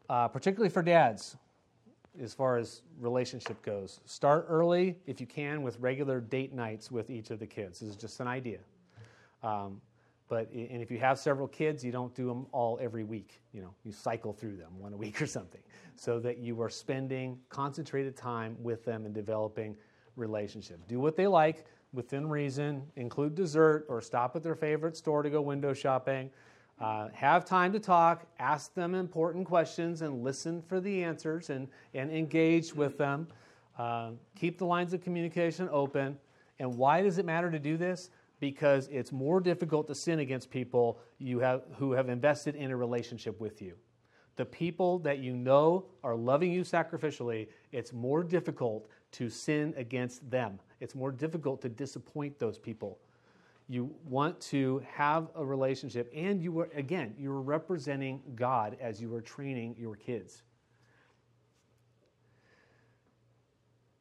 [0.08, 1.36] Uh, particularly for dads,
[2.20, 7.10] as far as relationship goes, start early if you can with regular date nights with
[7.10, 7.80] each of the kids.
[7.80, 8.58] This is just an idea.
[9.42, 9.80] Um,
[10.28, 13.40] but and if you have several kids, you don't do them all every week.
[13.52, 15.60] You know, you cycle through them one a week or something,
[15.94, 19.76] so that you are spending concentrated time with them and developing
[20.16, 20.80] relationship.
[20.88, 22.82] Do what they like within reason.
[22.96, 26.30] Include dessert or stop at their favorite store to go window shopping.
[26.78, 28.26] Uh, have time to talk.
[28.38, 33.28] Ask them important questions and listen for the answers and and engage with them.
[33.78, 36.18] Uh, keep the lines of communication open.
[36.58, 38.10] And why does it matter to do this?
[38.40, 42.76] because it's more difficult to sin against people you have, who have invested in a
[42.76, 43.74] relationship with you.
[44.36, 50.28] The people that you know are loving you sacrificially, it's more difficult to sin against
[50.30, 50.60] them.
[50.80, 52.98] It's more difficult to disappoint those people.
[53.68, 59.12] You want to have a relationship, and you are, again, you're representing God as you
[59.14, 60.42] are training your kids.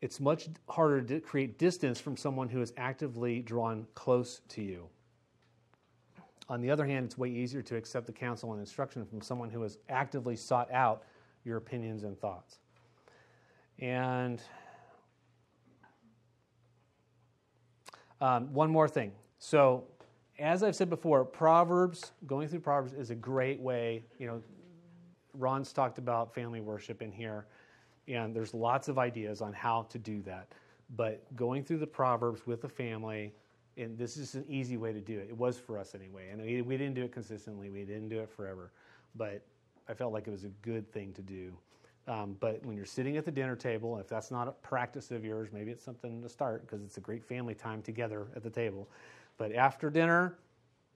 [0.05, 4.87] it's much harder to create distance from someone who is actively drawn close to you.
[6.47, 9.49] On the other hand, it's way easier to accept the counsel and instruction from someone
[9.49, 11.01] who has actively sought out
[11.43, 12.59] your opinions and thoughts.
[13.79, 14.39] And
[18.21, 19.11] um, one more thing.
[19.47, 19.83] So,
[20.39, 24.03] as I've said before, Proverbs, going through Proverbs is a great way.
[24.17, 24.41] You know,
[25.35, 27.45] Ron's talked about family worship in here.
[28.07, 30.47] And there's lots of ideas on how to do that.
[30.95, 33.35] But going through the Proverbs with the family,
[33.77, 35.27] and this is an easy way to do it.
[35.29, 36.29] It was for us anyway.
[36.31, 38.71] And we, didn't do it consistently, we didn't do it forever.
[39.13, 39.43] But
[39.87, 41.53] I felt like it was a good thing to do
[42.07, 45.25] Um, but when you're sitting at the dinner table, if that's not a practice of
[45.25, 48.49] yours, maybe it's something to start because it's a great family time together at the
[48.49, 48.87] table.
[49.37, 50.37] But after dinner,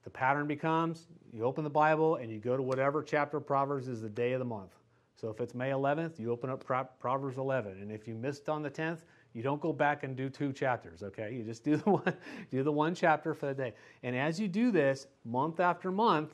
[0.03, 3.87] the pattern becomes you open the Bible and you go to whatever chapter of Proverbs
[3.87, 4.71] is the day of the month.
[5.15, 6.65] So if it's May 11th, you open up
[6.99, 7.73] Proverbs 11.
[7.81, 8.99] And if you missed on the 10th,
[9.33, 11.33] you don't go back and do two chapters, okay?
[11.33, 12.13] You just do the one,
[12.49, 13.73] do the one chapter for the day.
[14.03, 16.33] And as you do this month after month,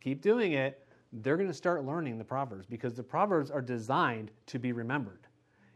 [0.00, 4.30] keep doing it, they're going to start learning the Proverbs because the Proverbs are designed
[4.46, 5.26] to be remembered.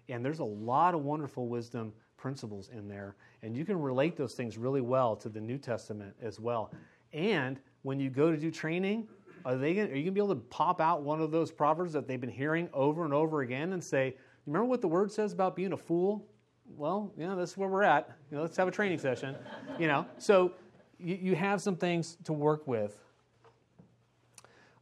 [0.08, 1.92] And there's a lot of wonderful wisdom
[2.22, 3.16] principles in there.
[3.42, 6.72] And you can relate those things really well to the New Testament as well.
[7.12, 9.08] And when you go to do training,
[9.44, 11.50] are, they gonna, are you going to be able to pop out one of those
[11.50, 14.16] Proverbs that they've been hearing over and over again and say,
[14.46, 16.24] Remember what the word says about being a fool?
[16.76, 18.08] Well, yeah, that's where we're at.
[18.30, 19.36] You know, let's have a training session.
[19.78, 20.52] You know, so
[20.98, 22.98] you, you have some things to work with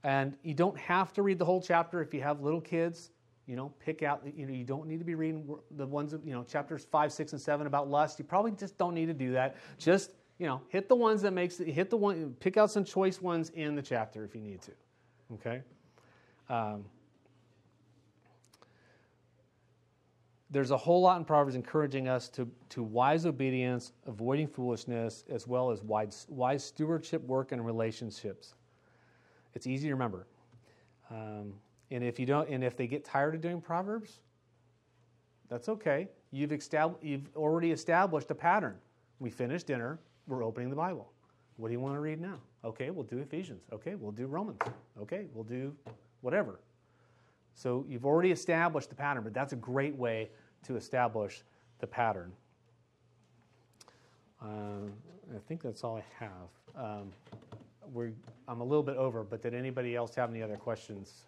[0.03, 3.11] and you don't have to read the whole chapter if you have little kids.
[3.51, 6.33] You know, pick out, you know, you don't need to be reading the ones, you
[6.33, 8.21] know, chapters five, six, and seven about lust.
[8.21, 9.57] You probably just don't need to do that.
[9.77, 13.21] Just, you know, hit the ones that makes, hit the one, pick out some choice
[13.21, 14.71] ones in the chapter if you need to.
[15.35, 15.63] Okay?
[16.49, 16.85] Um,
[20.49, 25.49] there's a whole lot in Proverbs encouraging us to, to wise obedience, avoiding foolishness, as
[25.49, 28.55] well as wise, wise stewardship, work, and relationships.
[29.55, 30.29] It's easy to remember.
[31.11, 31.55] Um,
[31.91, 34.21] and if you don't, and if they get tired of doing Proverbs,
[35.49, 36.09] that's okay.
[36.31, 38.77] You've, estab- you've already established a pattern.
[39.19, 41.13] We finished dinner, we're opening the Bible.
[41.57, 42.39] What do you want to read now?
[42.65, 43.63] Okay, we'll do Ephesians.
[43.73, 44.61] Okay, we'll do Romans.
[45.01, 45.75] Okay, we'll do
[46.21, 46.61] whatever.
[47.55, 50.31] So you've already established the pattern, but that's a great way
[50.67, 51.43] to establish
[51.81, 52.33] the pattern.
[54.41, 54.93] Um,
[55.35, 56.85] I think that's all I have.
[56.85, 57.13] Um,
[58.49, 61.25] I'm a little bit over, but did anybody else have any other questions?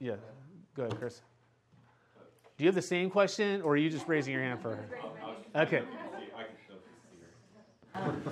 [0.00, 0.14] Yeah,
[0.74, 1.20] go ahead, Chris.
[2.56, 4.88] Do you have the same question, or are you just raising your hand for her?
[5.54, 5.82] Okay.
[7.94, 8.22] Um,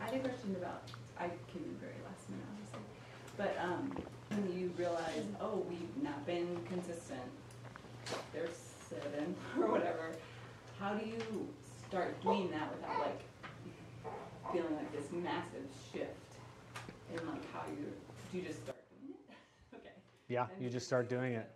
[0.00, 0.82] I had a question about,
[1.18, 2.80] I came in very last minute, obviously,
[3.36, 3.92] but um,
[4.30, 7.20] when you realize, oh, we've not been consistent,
[8.32, 8.56] there's
[8.88, 10.12] seven or whatever,
[10.78, 11.48] how do you
[11.88, 13.20] start doing that without like
[14.52, 16.10] feeling like this massive shift
[17.10, 17.86] in like how you
[18.32, 18.76] do you just start doing it?
[18.76, 18.79] okay.
[20.30, 21.50] Yeah, you just start doing it.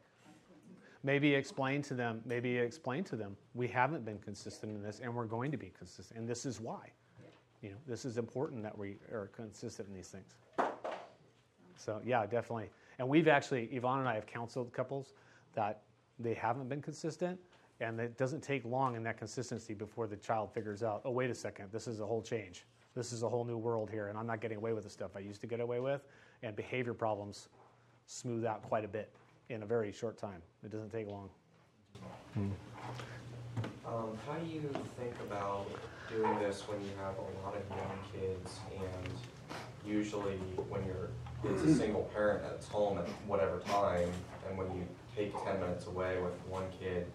[1.04, 5.14] Maybe explain to them, maybe explain to them, we haven't been consistent in this and
[5.14, 6.90] we're going to be consistent and this is why.
[7.62, 10.34] You know, this is important that we are consistent in these things.
[11.76, 12.68] So yeah, definitely.
[12.98, 15.14] And we've actually, Yvonne and I have counseled couples
[15.54, 15.82] that
[16.18, 17.38] they haven't been consistent
[17.78, 21.30] and it doesn't take long in that consistency before the child figures out, oh, wait
[21.30, 22.64] a second, this is a whole change.
[22.96, 25.16] This is a whole new world here, and I'm not getting away with the stuff
[25.16, 26.02] I used to get away with.
[26.44, 27.48] And behavior problems
[28.06, 29.12] smooth out quite a bit
[29.48, 30.42] in a very short time.
[30.64, 31.30] It doesn't take long.
[32.36, 34.62] Um, how do you
[34.98, 35.66] think about
[36.10, 39.12] doing this when you have a lot of young kids and
[39.86, 40.36] usually
[40.68, 41.10] when you're
[41.44, 44.08] it's a single parent that's home at whatever time
[44.48, 47.06] and when you take 10 minutes away with one kid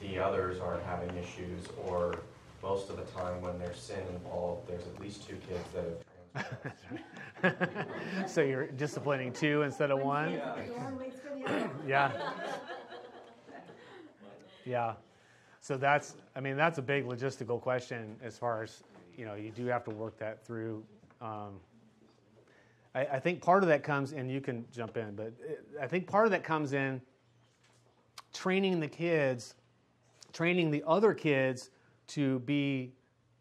[0.00, 2.20] the others aren't having issues, or
[2.62, 6.07] most of the time when there's sin involved, there's at least two kids that have.
[8.26, 10.32] so you're disciplining two instead of one?
[10.32, 10.56] Yeah.
[11.86, 12.12] yeah.
[14.64, 14.92] Yeah.
[15.60, 18.82] So that's, I mean, that's a big logistical question as far as,
[19.16, 20.84] you know, you do have to work that through.
[21.20, 21.60] Um,
[22.94, 25.32] I, I think part of that comes, and you can jump in, but
[25.80, 27.00] I think part of that comes in
[28.32, 29.54] training the kids
[30.32, 31.70] training the other kids
[32.08, 32.92] to be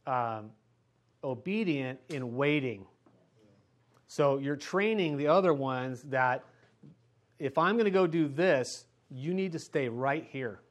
[0.06, 0.50] um,
[1.28, 2.86] obedient in waiting.
[4.07, 6.43] So you're training the other ones that
[7.39, 10.61] if I'm going to go do this, you need to stay right here.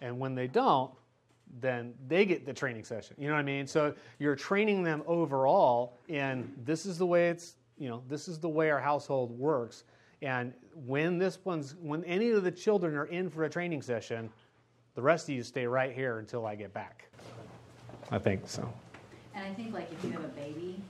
[0.00, 0.90] And when they don't,
[1.60, 3.16] then they get the training session.
[3.18, 3.66] You know what I mean?
[3.66, 8.38] So you're training them overall in this is the way it's, you know, this is
[8.38, 9.84] the way our household works.
[10.22, 10.52] And
[10.86, 14.30] when this one's when any of the children are in for a training session,
[14.94, 17.08] the rest of you stay right here until I get back.
[18.10, 18.72] I think so.
[19.34, 20.80] And I think like if you have a baby,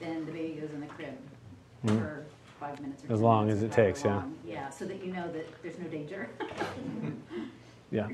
[0.00, 1.16] then the baby goes in the crib
[1.84, 1.98] mm-hmm.
[1.98, 2.26] for
[2.60, 3.14] five minutes or so.
[3.14, 4.36] as long as it takes, long.
[4.44, 4.52] yeah.
[4.52, 6.28] Yeah, so that you know that there's no danger.
[7.90, 8.08] yeah.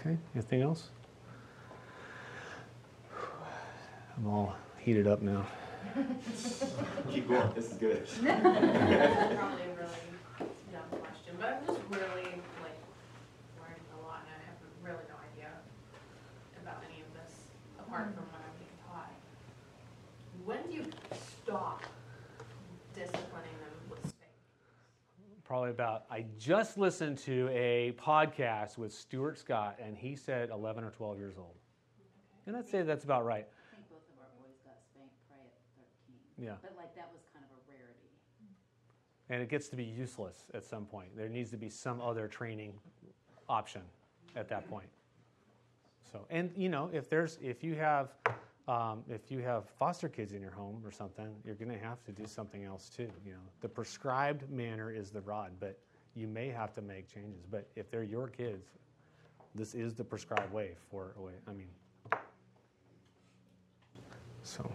[0.00, 0.16] Okay.
[0.34, 0.88] Anything else?
[4.16, 5.46] I'm all heated up now.
[7.10, 7.52] Keep going.
[7.54, 8.06] This is good.
[8.20, 10.02] Probably a really
[10.72, 12.28] dumb question, but I'm just really
[17.88, 19.10] apart from what I'm being taught.
[20.44, 20.84] When do you
[21.42, 21.82] stop
[22.94, 23.24] discipline?
[25.48, 26.04] Probably about.
[26.10, 31.18] I just listened to a podcast with Stuart Scott, and he said 11 or 12
[31.18, 31.54] years old.
[32.46, 33.46] And I'd say that's about right.
[33.46, 36.44] I think both of our boys got spanked probably at thirteen.
[36.46, 36.56] Yeah.
[36.60, 38.10] But like that was kind of a rarity.
[39.30, 41.16] And it gets to be useless at some point.
[41.16, 42.74] There needs to be some other training
[43.48, 43.82] option
[44.36, 44.88] at that point.
[46.12, 48.12] So, and you know, if there's if you have
[48.68, 52.04] um, if you have foster kids in your home or something, you're going to have
[52.04, 53.08] to do something else too.
[53.24, 55.78] You know, the prescribed manner is the rod, but
[56.14, 57.46] you may have to make changes.
[57.50, 58.66] But if they're your kids,
[59.54, 61.32] this is the prescribed way for a way.
[61.48, 61.68] I mean,
[64.42, 64.70] so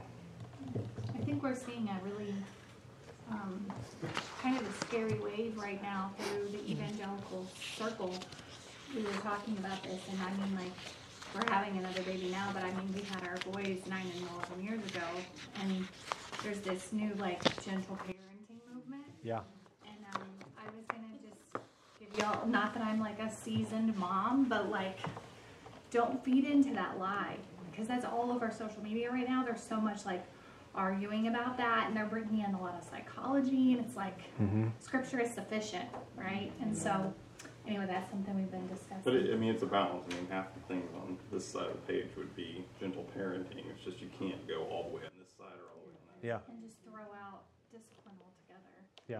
[1.13, 2.33] I think we're seeing a really
[3.29, 3.63] um,
[4.41, 8.13] kind of a scary wave right now through the evangelical circle.
[8.95, 10.71] We were talking about this, and I mean, like,
[11.33, 14.27] we're having another baby now, but I mean, we had our boys nine and
[14.57, 15.05] 11 years ago,
[15.61, 15.87] and
[16.43, 19.03] there's this new, like, gentle parenting movement.
[19.23, 19.39] yeah,
[19.85, 20.21] And um,
[20.57, 21.57] I was gonna just
[21.99, 24.99] give y'all, not that I'm like a seasoned mom, but like,
[25.91, 27.37] don't feed into that lie
[27.71, 29.43] because that's all over social media right now.
[29.43, 30.23] There's so much like
[30.75, 34.19] arguing about that, and they're bringing in a lot of psychology, and it's like
[34.79, 36.51] scripture is sufficient, right?
[36.61, 37.13] And so,
[37.67, 39.01] anyway, that's something we've been discussing.
[39.03, 40.05] But it, I mean, it's a balance.
[40.09, 43.63] I mean, half the things on this side of the page would be gentle parenting.
[43.69, 45.97] It's just you can't go all the way on this side or all the way
[45.97, 46.27] on that.
[46.27, 46.53] yeah.
[46.53, 48.85] and just throw out discipline altogether.
[49.07, 49.19] Yeah.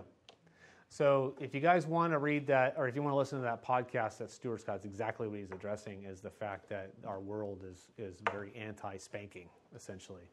[0.90, 3.44] So if you guys want to read that, or if you want to listen to
[3.44, 7.64] that podcast that Stuart Scott's exactly what he's addressing is the fact that our world
[7.68, 10.30] is is very anti-spanking, essentially,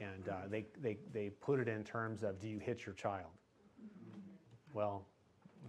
[0.00, 3.28] and uh, they they they put it in terms of do you hit your child?
[4.72, 5.04] Well,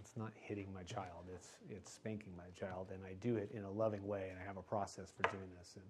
[0.00, 3.64] it's not hitting my child; it's it's spanking my child, and I do it in
[3.64, 5.76] a loving way, and I have a process for doing this.
[5.76, 5.84] And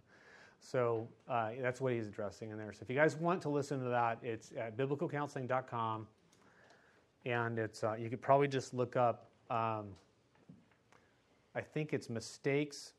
[0.60, 2.72] so uh, that's what he's addressing in there.
[2.72, 6.06] So if you guys want to listen to that, it's at biblicalcounseling.com
[7.24, 9.26] and it's uh, you could probably just look up.
[9.50, 9.88] Um,
[11.54, 12.92] I think it's mistakes.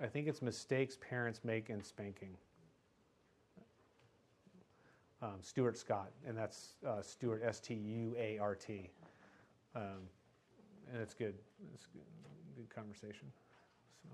[0.00, 2.36] I think it's mistakes parents make in spanking.
[5.20, 8.90] Um, Stuart Scott, and that's uh, Stuart S T U A R T,
[9.74, 10.08] um,
[10.92, 11.34] and it's good.
[11.74, 12.02] It's good,
[12.56, 13.32] good conversation.
[14.02, 14.08] So,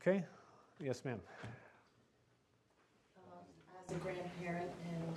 [0.00, 0.24] okay,
[0.80, 1.20] yes, ma'am.
[3.18, 3.44] Um,
[3.84, 5.16] As a grandparent and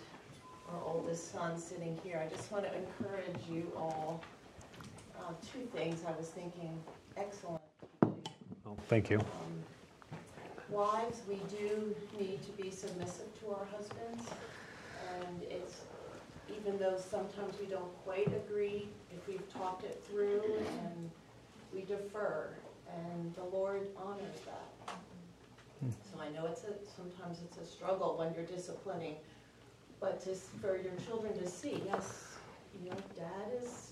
[0.72, 4.22] our oldest son sitting here, I just want to encourage you all.
[5.18, 6.80] Uh, Two things I was thinking,
[7.18, 7.62] excellent.
[8.04, 9.20] Oh, thank you.
[9.20, 9.64] Um,
[10.70, 14.30] Wives, we do need to be submissive to our husbands,
[15.18, 15.82] and it's,
[16.58, 20.42] even though sometimes we don't quite agree, if we've talked it through
[20.84, 21.10] and
[21.74, 22.50] we defer,
[22.94, 24.96] and the Lord honors that.
[26.12, 29.16] So I know it's a, sometimes it's a struggle when you're disciplining,
[30.00, 32.36] but to, for your children to see, yes,
[32.74, 33.92] you know, dad is,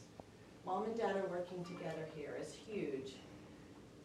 [0.66, 3.14] mom and dad are working together here is huge.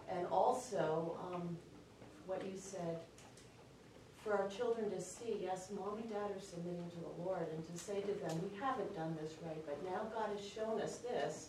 [0.08, 1.56] And also, um,
[2.26, 2.98] what you said,
[4.22, 7.66] for our children to see, yes, mom and dad are submitting to the Lord, and
[7.66, 10.98] to say to them, we haven't done this right, but now God has shown us
[10.98, 11.48] this.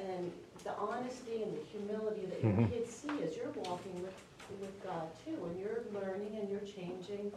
[0.00, 0.32] And
[0.64, 2.70] the honesty and the humility that your Mhm.
[2.70, 4.14] kids see as you're walking with,
[4.60, 7.30] with God too, and you're learning and you're changing,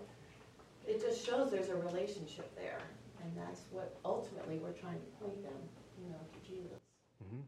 [0.88, 2.80] it just shows there's a relationship there.
[3.24, 5.70] And that's what ultimately we're trying to point them,
[6.01, 6.80] you know, to Jesus.
[7.20, 7.47] And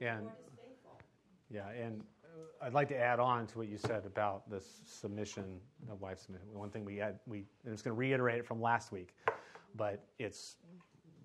[0.00, 0.98] Yeah, the and- Lord is faithful.
[1.50, 2.06] Yeah, and
[2.60, 6.48] I'd like to add on to what you said about this submission, the wife submission.
[6.52, 9.14] One thing we had, we, I'm just going to reiterate it from last week,
[9.76, 10.56] but it's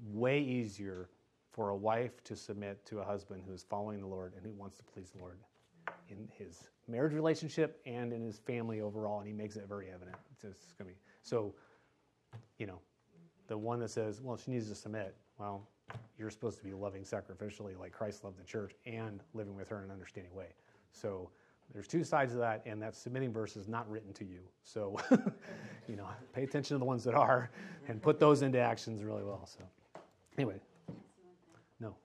[0.06, 1.10] way easier
[1.52, 4.52] for a wife to submit to a husband who is following the Lord and who
[4.54, 5.40] wants to please the Lord
[6.10, 10.16] in his marriage relationship and in his family overall, and he makes it very evident.
[10.32, 11.54] It's just going to be so.
[12.58, 12.80] You know,
[13.48, 15.68] the one that says, "Well, she needs to submit." Well,
[16.18, 19.78] you're supposed to be loving sacrificially like Christ loved the church and living with her
[19.80, 20.48] in an understanding way.
[20.94, 21.30] So
[21.74, 24.40] there's two sides of that, and that submitting verse is not written to you.
[24.64, 24.98] So,
[25.88, 27.50] you know, pay attention to the ones that are
[27.88, 29.46] and put those into actions really well.
[29.46, 29.64] So,
[30.38, 30.62] anyway,
[31.80, 31.96] no.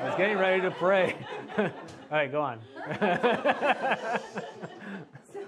[0.00, 1.16] I was getting ready to pray.
[1.58, 1.68] All
[2.10, 2.60] right, go on.
[5.32, 5.40] So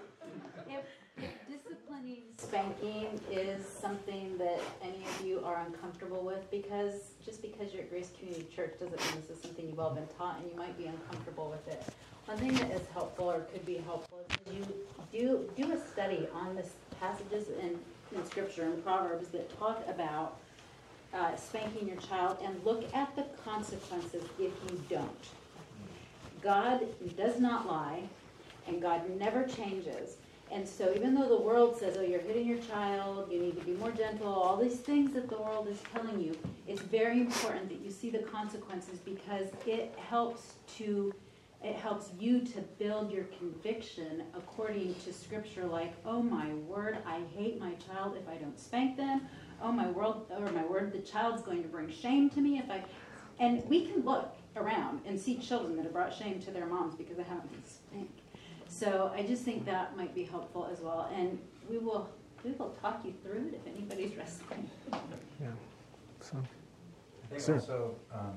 [0.68, 0.85] if,
[1.16, 7.73] if disciplining spanking is something that any of you are uncomfortable with, because just because
[7.73, 10.51] you're at Grace Community Church doesn't mean this is something you've all been taught and
[10.51, 11.81] you might be uncomfortable with it.
[12.27, 14.67] One thing that is helpful or could be helpful is you
[15.13, 16.65] do do a study on the
[16.99, 17.79] passages in,
[18.17, 20.39] in Scripture and Proverbs that talk about
[21.15, 25.29] uh, spanking your child and look at the consequences if you don't.
[26.43, 26.85] God
[27.17, 28.03] does not lie,
[28.67, 30.17] and God never changes.
[30.53, 33.65] And so even though the world says, oh, you're hitting your child, you need to
[33.65, 36.37] be more gentle, all these things that the world is telling you,
[36.67, 41.15] it's very important that you see the consequences because it helps to
[41.63, 47.21] it helps you to build your conviction according to scripture like, oh my word, I
[47.37, 49.29] hate my child if I don't spank them.
[49.63, 52.71] Oh my word, or my word, the child's going to bring shame to me if
[52.71, 52.83] I
[53.39, 56.95] and we can look around and see children that have brought shame to their moms
[56.95, 58.20] because they haven't been spanked.
[58.71, 61.11] So I just think that might be helpful as well.
[61.14, 62.09] And we will
[62.45, 64.71] we will talk you through it if anybody's wrestling.
[65.41, 65.49] Yeah.
[66.21, 67.55] So, I think Sir.
[67.55, 68.37] also, um,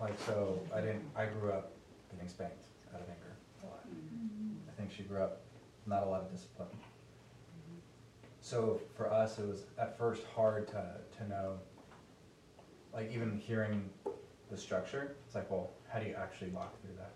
[0.00, 1.72] like, so I didn't, I grew up
[2.12, 2.64] getting spanked
[2.94, 3.84] out of anger a lot.
[4.68, 5.40] I think she grew up
[5.86, 6.68] not a lot of discipline.
[8.40, 10.84] So for us, it was at first hard to,
[11.18, 11.58] to know,
[12.92, 13.88] like even hearing
[14.50, 17.12] the structure, it's like, well, how do you actually walk through that?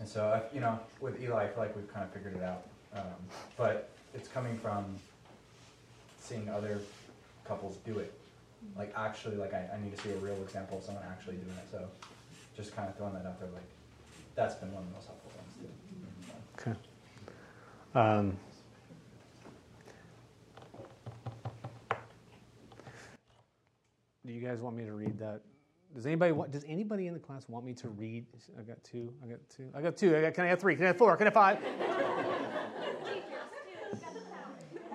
[0.00, 2.64] And so, you know, with Eli, I feel like we've kind of figured it out.
[2.94, 3.14] Um,
[3.56, 4.98] but it's coming from
[6.18, 6.80] seeing other
[7.44, 8.12] couples do it.
[8.76, 11.56] Like actually, like I, I need to see a real example of someone actually doing
[11.56, 11.68] it.
[11.70, 11.86] So
[12.56, 13.62] just kind of throwing that out there, like
[14.34, 15.68] that's been one of the most helpful things
[16.64, 16.70] too.
[16.70, 16.78] okay.
[17.94, 18.36] Um,
[24.26, 25.42] do you guys want me to read that?
[25.94, 26.52] Does anybody want?
[26.52, 28.24] Does anybody in the class want me to read?
[28.58, 29.12] I got two.
[29.24, 29.68] I got two.
[29.74, 30.16] I got two.
[30.16, 30.76] I got, can I have three?
[30.76, 31.16] Can I have four?
[31.16, 31.58] Can I have five?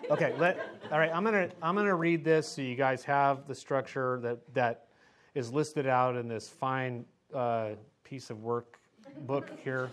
[0.09, 0.33] Okay.
[0.37, 0.59] Let.
[0.91, 1.11] All right.
[1.13, 1.49] I'm gonna.
[1.61, 4.87] I'm gonna read this so you guys have the structure that that
[5.33, 7.71] is listed out in this fine uh,
[8.03, 8.79] piece of work
[9.21, 9.91] book here.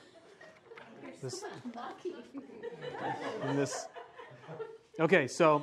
[1.20, 1.44] This.
[3.54, 3.86] This.
[5.00, 5.26] Okay.
[5.26, 5.62] So.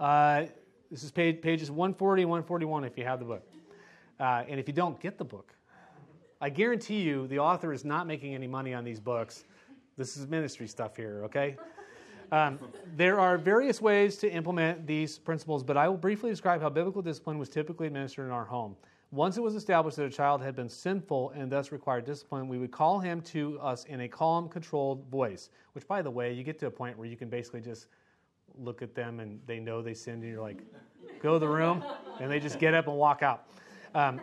[0.00, 0.46] Uh,
[0.90, 3.49] this is page, pages 140 141 if you have the book.
[4.20, 5.54] Uh, and if you don't, get the book.
[6.42, 9.44] I guarantee you the author is not making any money on these books.
[9.96, 11.56] This is ministry stuff here, okay?
[12.30, 12.58] Um,
[12.96, 17.02] there are various ways to implement these principles, but I will briefly describe how biblical
[17.02, 18.76] discipline was typically administered in our home.
[19.10, 22.58] Once it was established that a child had been sinful and thus required discipline, we
[22.58, 25.50] would call him to us in a calm, controlled voice.
[25.72, 27.88] Which, by the way, you get to a point where you can basically just
[28.56, 30.62] look at them and they know they sinned, and you're like,
[31.20, 31.82] go to the room,
[32.20, 33.48] and they just get up and walk out.
[33.94, 34.20] Um,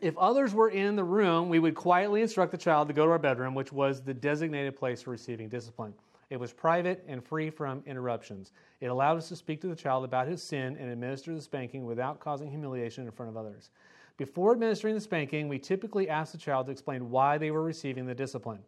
[0.00, 3.12] if others were in the room, we would quietly instruct the child to go to
[3.12, 5.94] our bedroom, which was the designated place for receiving discipline.
[6.30, 8.52] It was private and free from interruptions.
[8.80, 11.84] It allowed us to speak to the child about his sin and administer the spanking
[11.84, 13.70] without causing humiliation in front of others.
[14.16, 18.06] Before administering the spanking, we typically asked the child to explain why they were receiving
[18.06, 18.60] the discipline.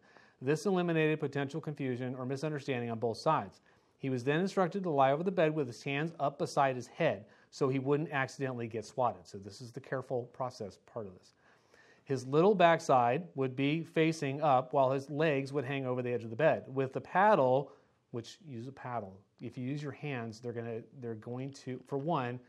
[0.42, 3.60] This eliminated potential confusion or misunderstanding on both sides.
[3.98, 6.88] He was then instructed to lie over the bed with his hands up beside his
[6.88, 7.24] head
[7.54, 9.24] so he wouldn't accidentally get swatted.
[9.28, 11.34] So, this is the careful process part of this.
[12.02, 16.24] His little backside would be facing up while his legs would hang over the edge
[16.24, 16.64] of the bed.
[16.66, 17.70] With the paddle,
[18.10, 21.96] which use a paddle, if you use your hands, they're to, they're going to, for
[21.96, 22.40] one,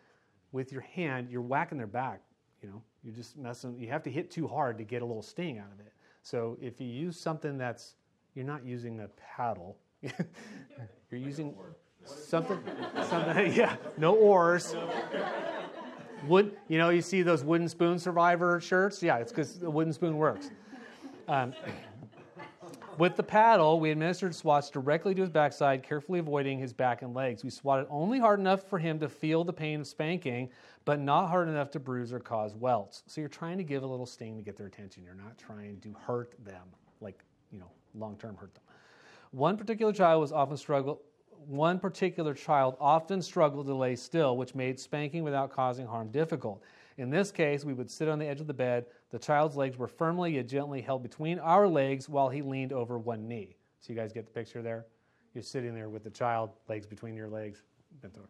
[0.52, 2.22] with your hand, you're whacking their back.
[2.64, 5.22] You know, you're just messing, you have to hit too hard to get a little
[5.22, 5.94] sting out of it.
[6.24, 7.94] So, if you use something that's,
[8.34, 11.54] you're not using a paddle, you're using
[12.06, 12.60] something,
[13.10, 14.76] something, yeah, no oars.
[16.28, 19.04] Wood, you know, you see those wooden spoon survivor shirts?
[19.04, 20.50] Yeah, it's because the wooden spoon works.
[21.28, 21.54] Um,
[22.98, 27.14] with the paddle, we administered swats directly to his backside, carefully avoiding his back and
[27.14, 27.44] legs.
[27.44, 30.50] We swatted only hard enough for him to feel the pain of spanking,
[30.86, 33.04] but not hard enough to bruise or cause welts.
[33.08, 35.04] So you're trying to give a little sting to get their attention.
[35.04, 36.64] You're not trying to hurt them,
[37.02, 38.64] like, you know, long term hurt them.
[39.32, 41.02] One particular child was often struggle.
[41.48, 46.62] One particular child often struggled to lay still, which made spanking without causing harm difficult.
[46.98, 48.86] In this case, we would sit on the edge of the bed.
[49.12, 52.98] The child's legs were firmly yet gently held between our legs while he leaned over
[52.98, 53.58] one knee.
[53.80, 54.86] So you guys get the picture there?
[55.34, 57.62] You're sitting there with the child, legs between your legs,
[58.02, 58.30] bent over.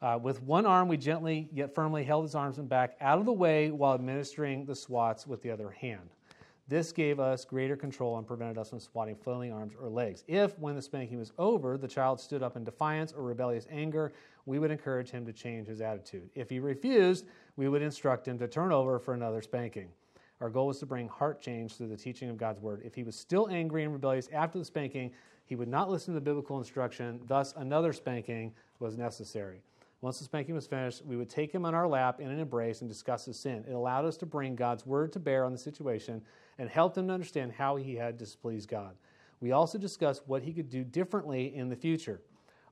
[0.00, 3.24] Uh, with one arm, we gently yet firmly held his arms and back out of
[3.24, 6.10] the way while administering the swats with the other hand.
[6.68, 10.22] This gave us greater control and prevented us from swatting flailing arms or legs.
[10.28, 14.12] If, when the spanking was over, the child stood up in defiance or rebellious anger,
[14.44, 16.28] we would encourage him to change his attitude.
[16.34, 17.24] If he refused,
[17.56, 19.88] we would instruct him to turn over for another spanking.
[20.42, 22.82] Our goal was to bring heart change through the teaching of God's word.
[22.84, 25.10] If he was still angry and rebellious after the spanking,
[25.46, 29.62] he would not listen to the biblical instruction, thus, another spanking was necessary.
[30.00, 32.80] Once the spanking was finished, we would take him on our lap in an embrace
[32.80, 33.64] and discuss his sin.
[33.68, 36.22] It allowed us to bring God's word to bear on the situation
[36.58, 38.94] and helped him to understand how he had displeased God.
[39.40, 42.20] We also discussed what he could do differently in the future.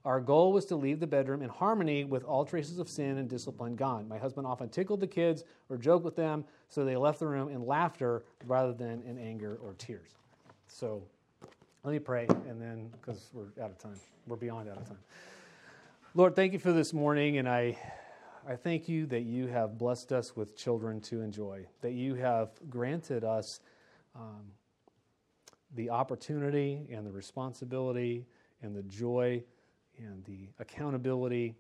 [0.05, 3.29] Our goal was to leave the bedroom in harmony with all traces of sin and
[3.29, 4.07] discipline gone.
[4.07, 7.49] My husband often tickled the kids or joked with them, so they left the room
[7.49, 10.15] in laughter rather than in anger or tears.
[10.69, 11.03] So
[11.87, 13.95] Let me pray, and then, because we're out of time,
[14.27, 14.99] we're beyond out of time.
[16.17, 17.77] Lord, thank you for this morning, and I,
[18.49, 22.53] I thank you that you have blessed us with children to enjoy, that you have
[22.71, 23.61] granted us
[24.15, 24.47] um,
[25.75, 28.25] the opportunity and the responsibility
[28.63, 29.45] and the joy
[29.99, 31.55] and the accountability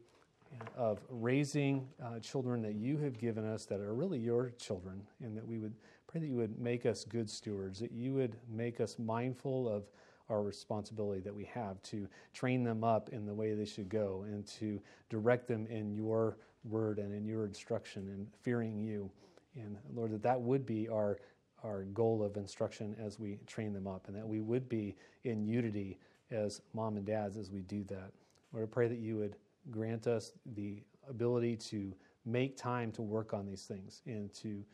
[0.74, 5.36] of raising uh, children that you have given us that are really your children, and
[5.36, 5.74] that we would
[6.06, 9.84] pray that you would make us good stewards, that you would make us mindful of
[10.28, 14.24] our responsibility that we have to train them up in the way they should go
[14.26, 19.10] and to direct them in your word and in your instruction and fearing you.
[19.54, 21.18] And Lord, that that would be our,
[21.64, 25.46] our goal of instruction as we train them up and that we would be in
[25.46, 25.98] unity
[26.30, 28.10] as mom and dads as we do that.
[28.52, 29.36] Lord, I pray that you would
[29.70, 31.92] grant us the ability to
[32.24, 34.64] make time to work on these things and to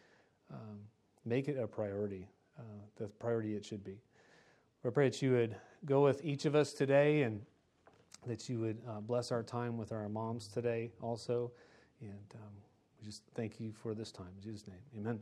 [0.50, 0.78] um,
[1.24, 2.26] make it a priority,
[2.58, 2.62] uh,
[2.96, 3.98] the priority it should be.
[4.84, 7.40] I pray that you would go with each of us today and
[8.26, 11.52] that you would uh, bless our time with our moms today also.
[12.00, 12.50] And um,
[12.98, 14.26] we just thank you for this time.
[14.36, 15.20] In Jesus' name, amen.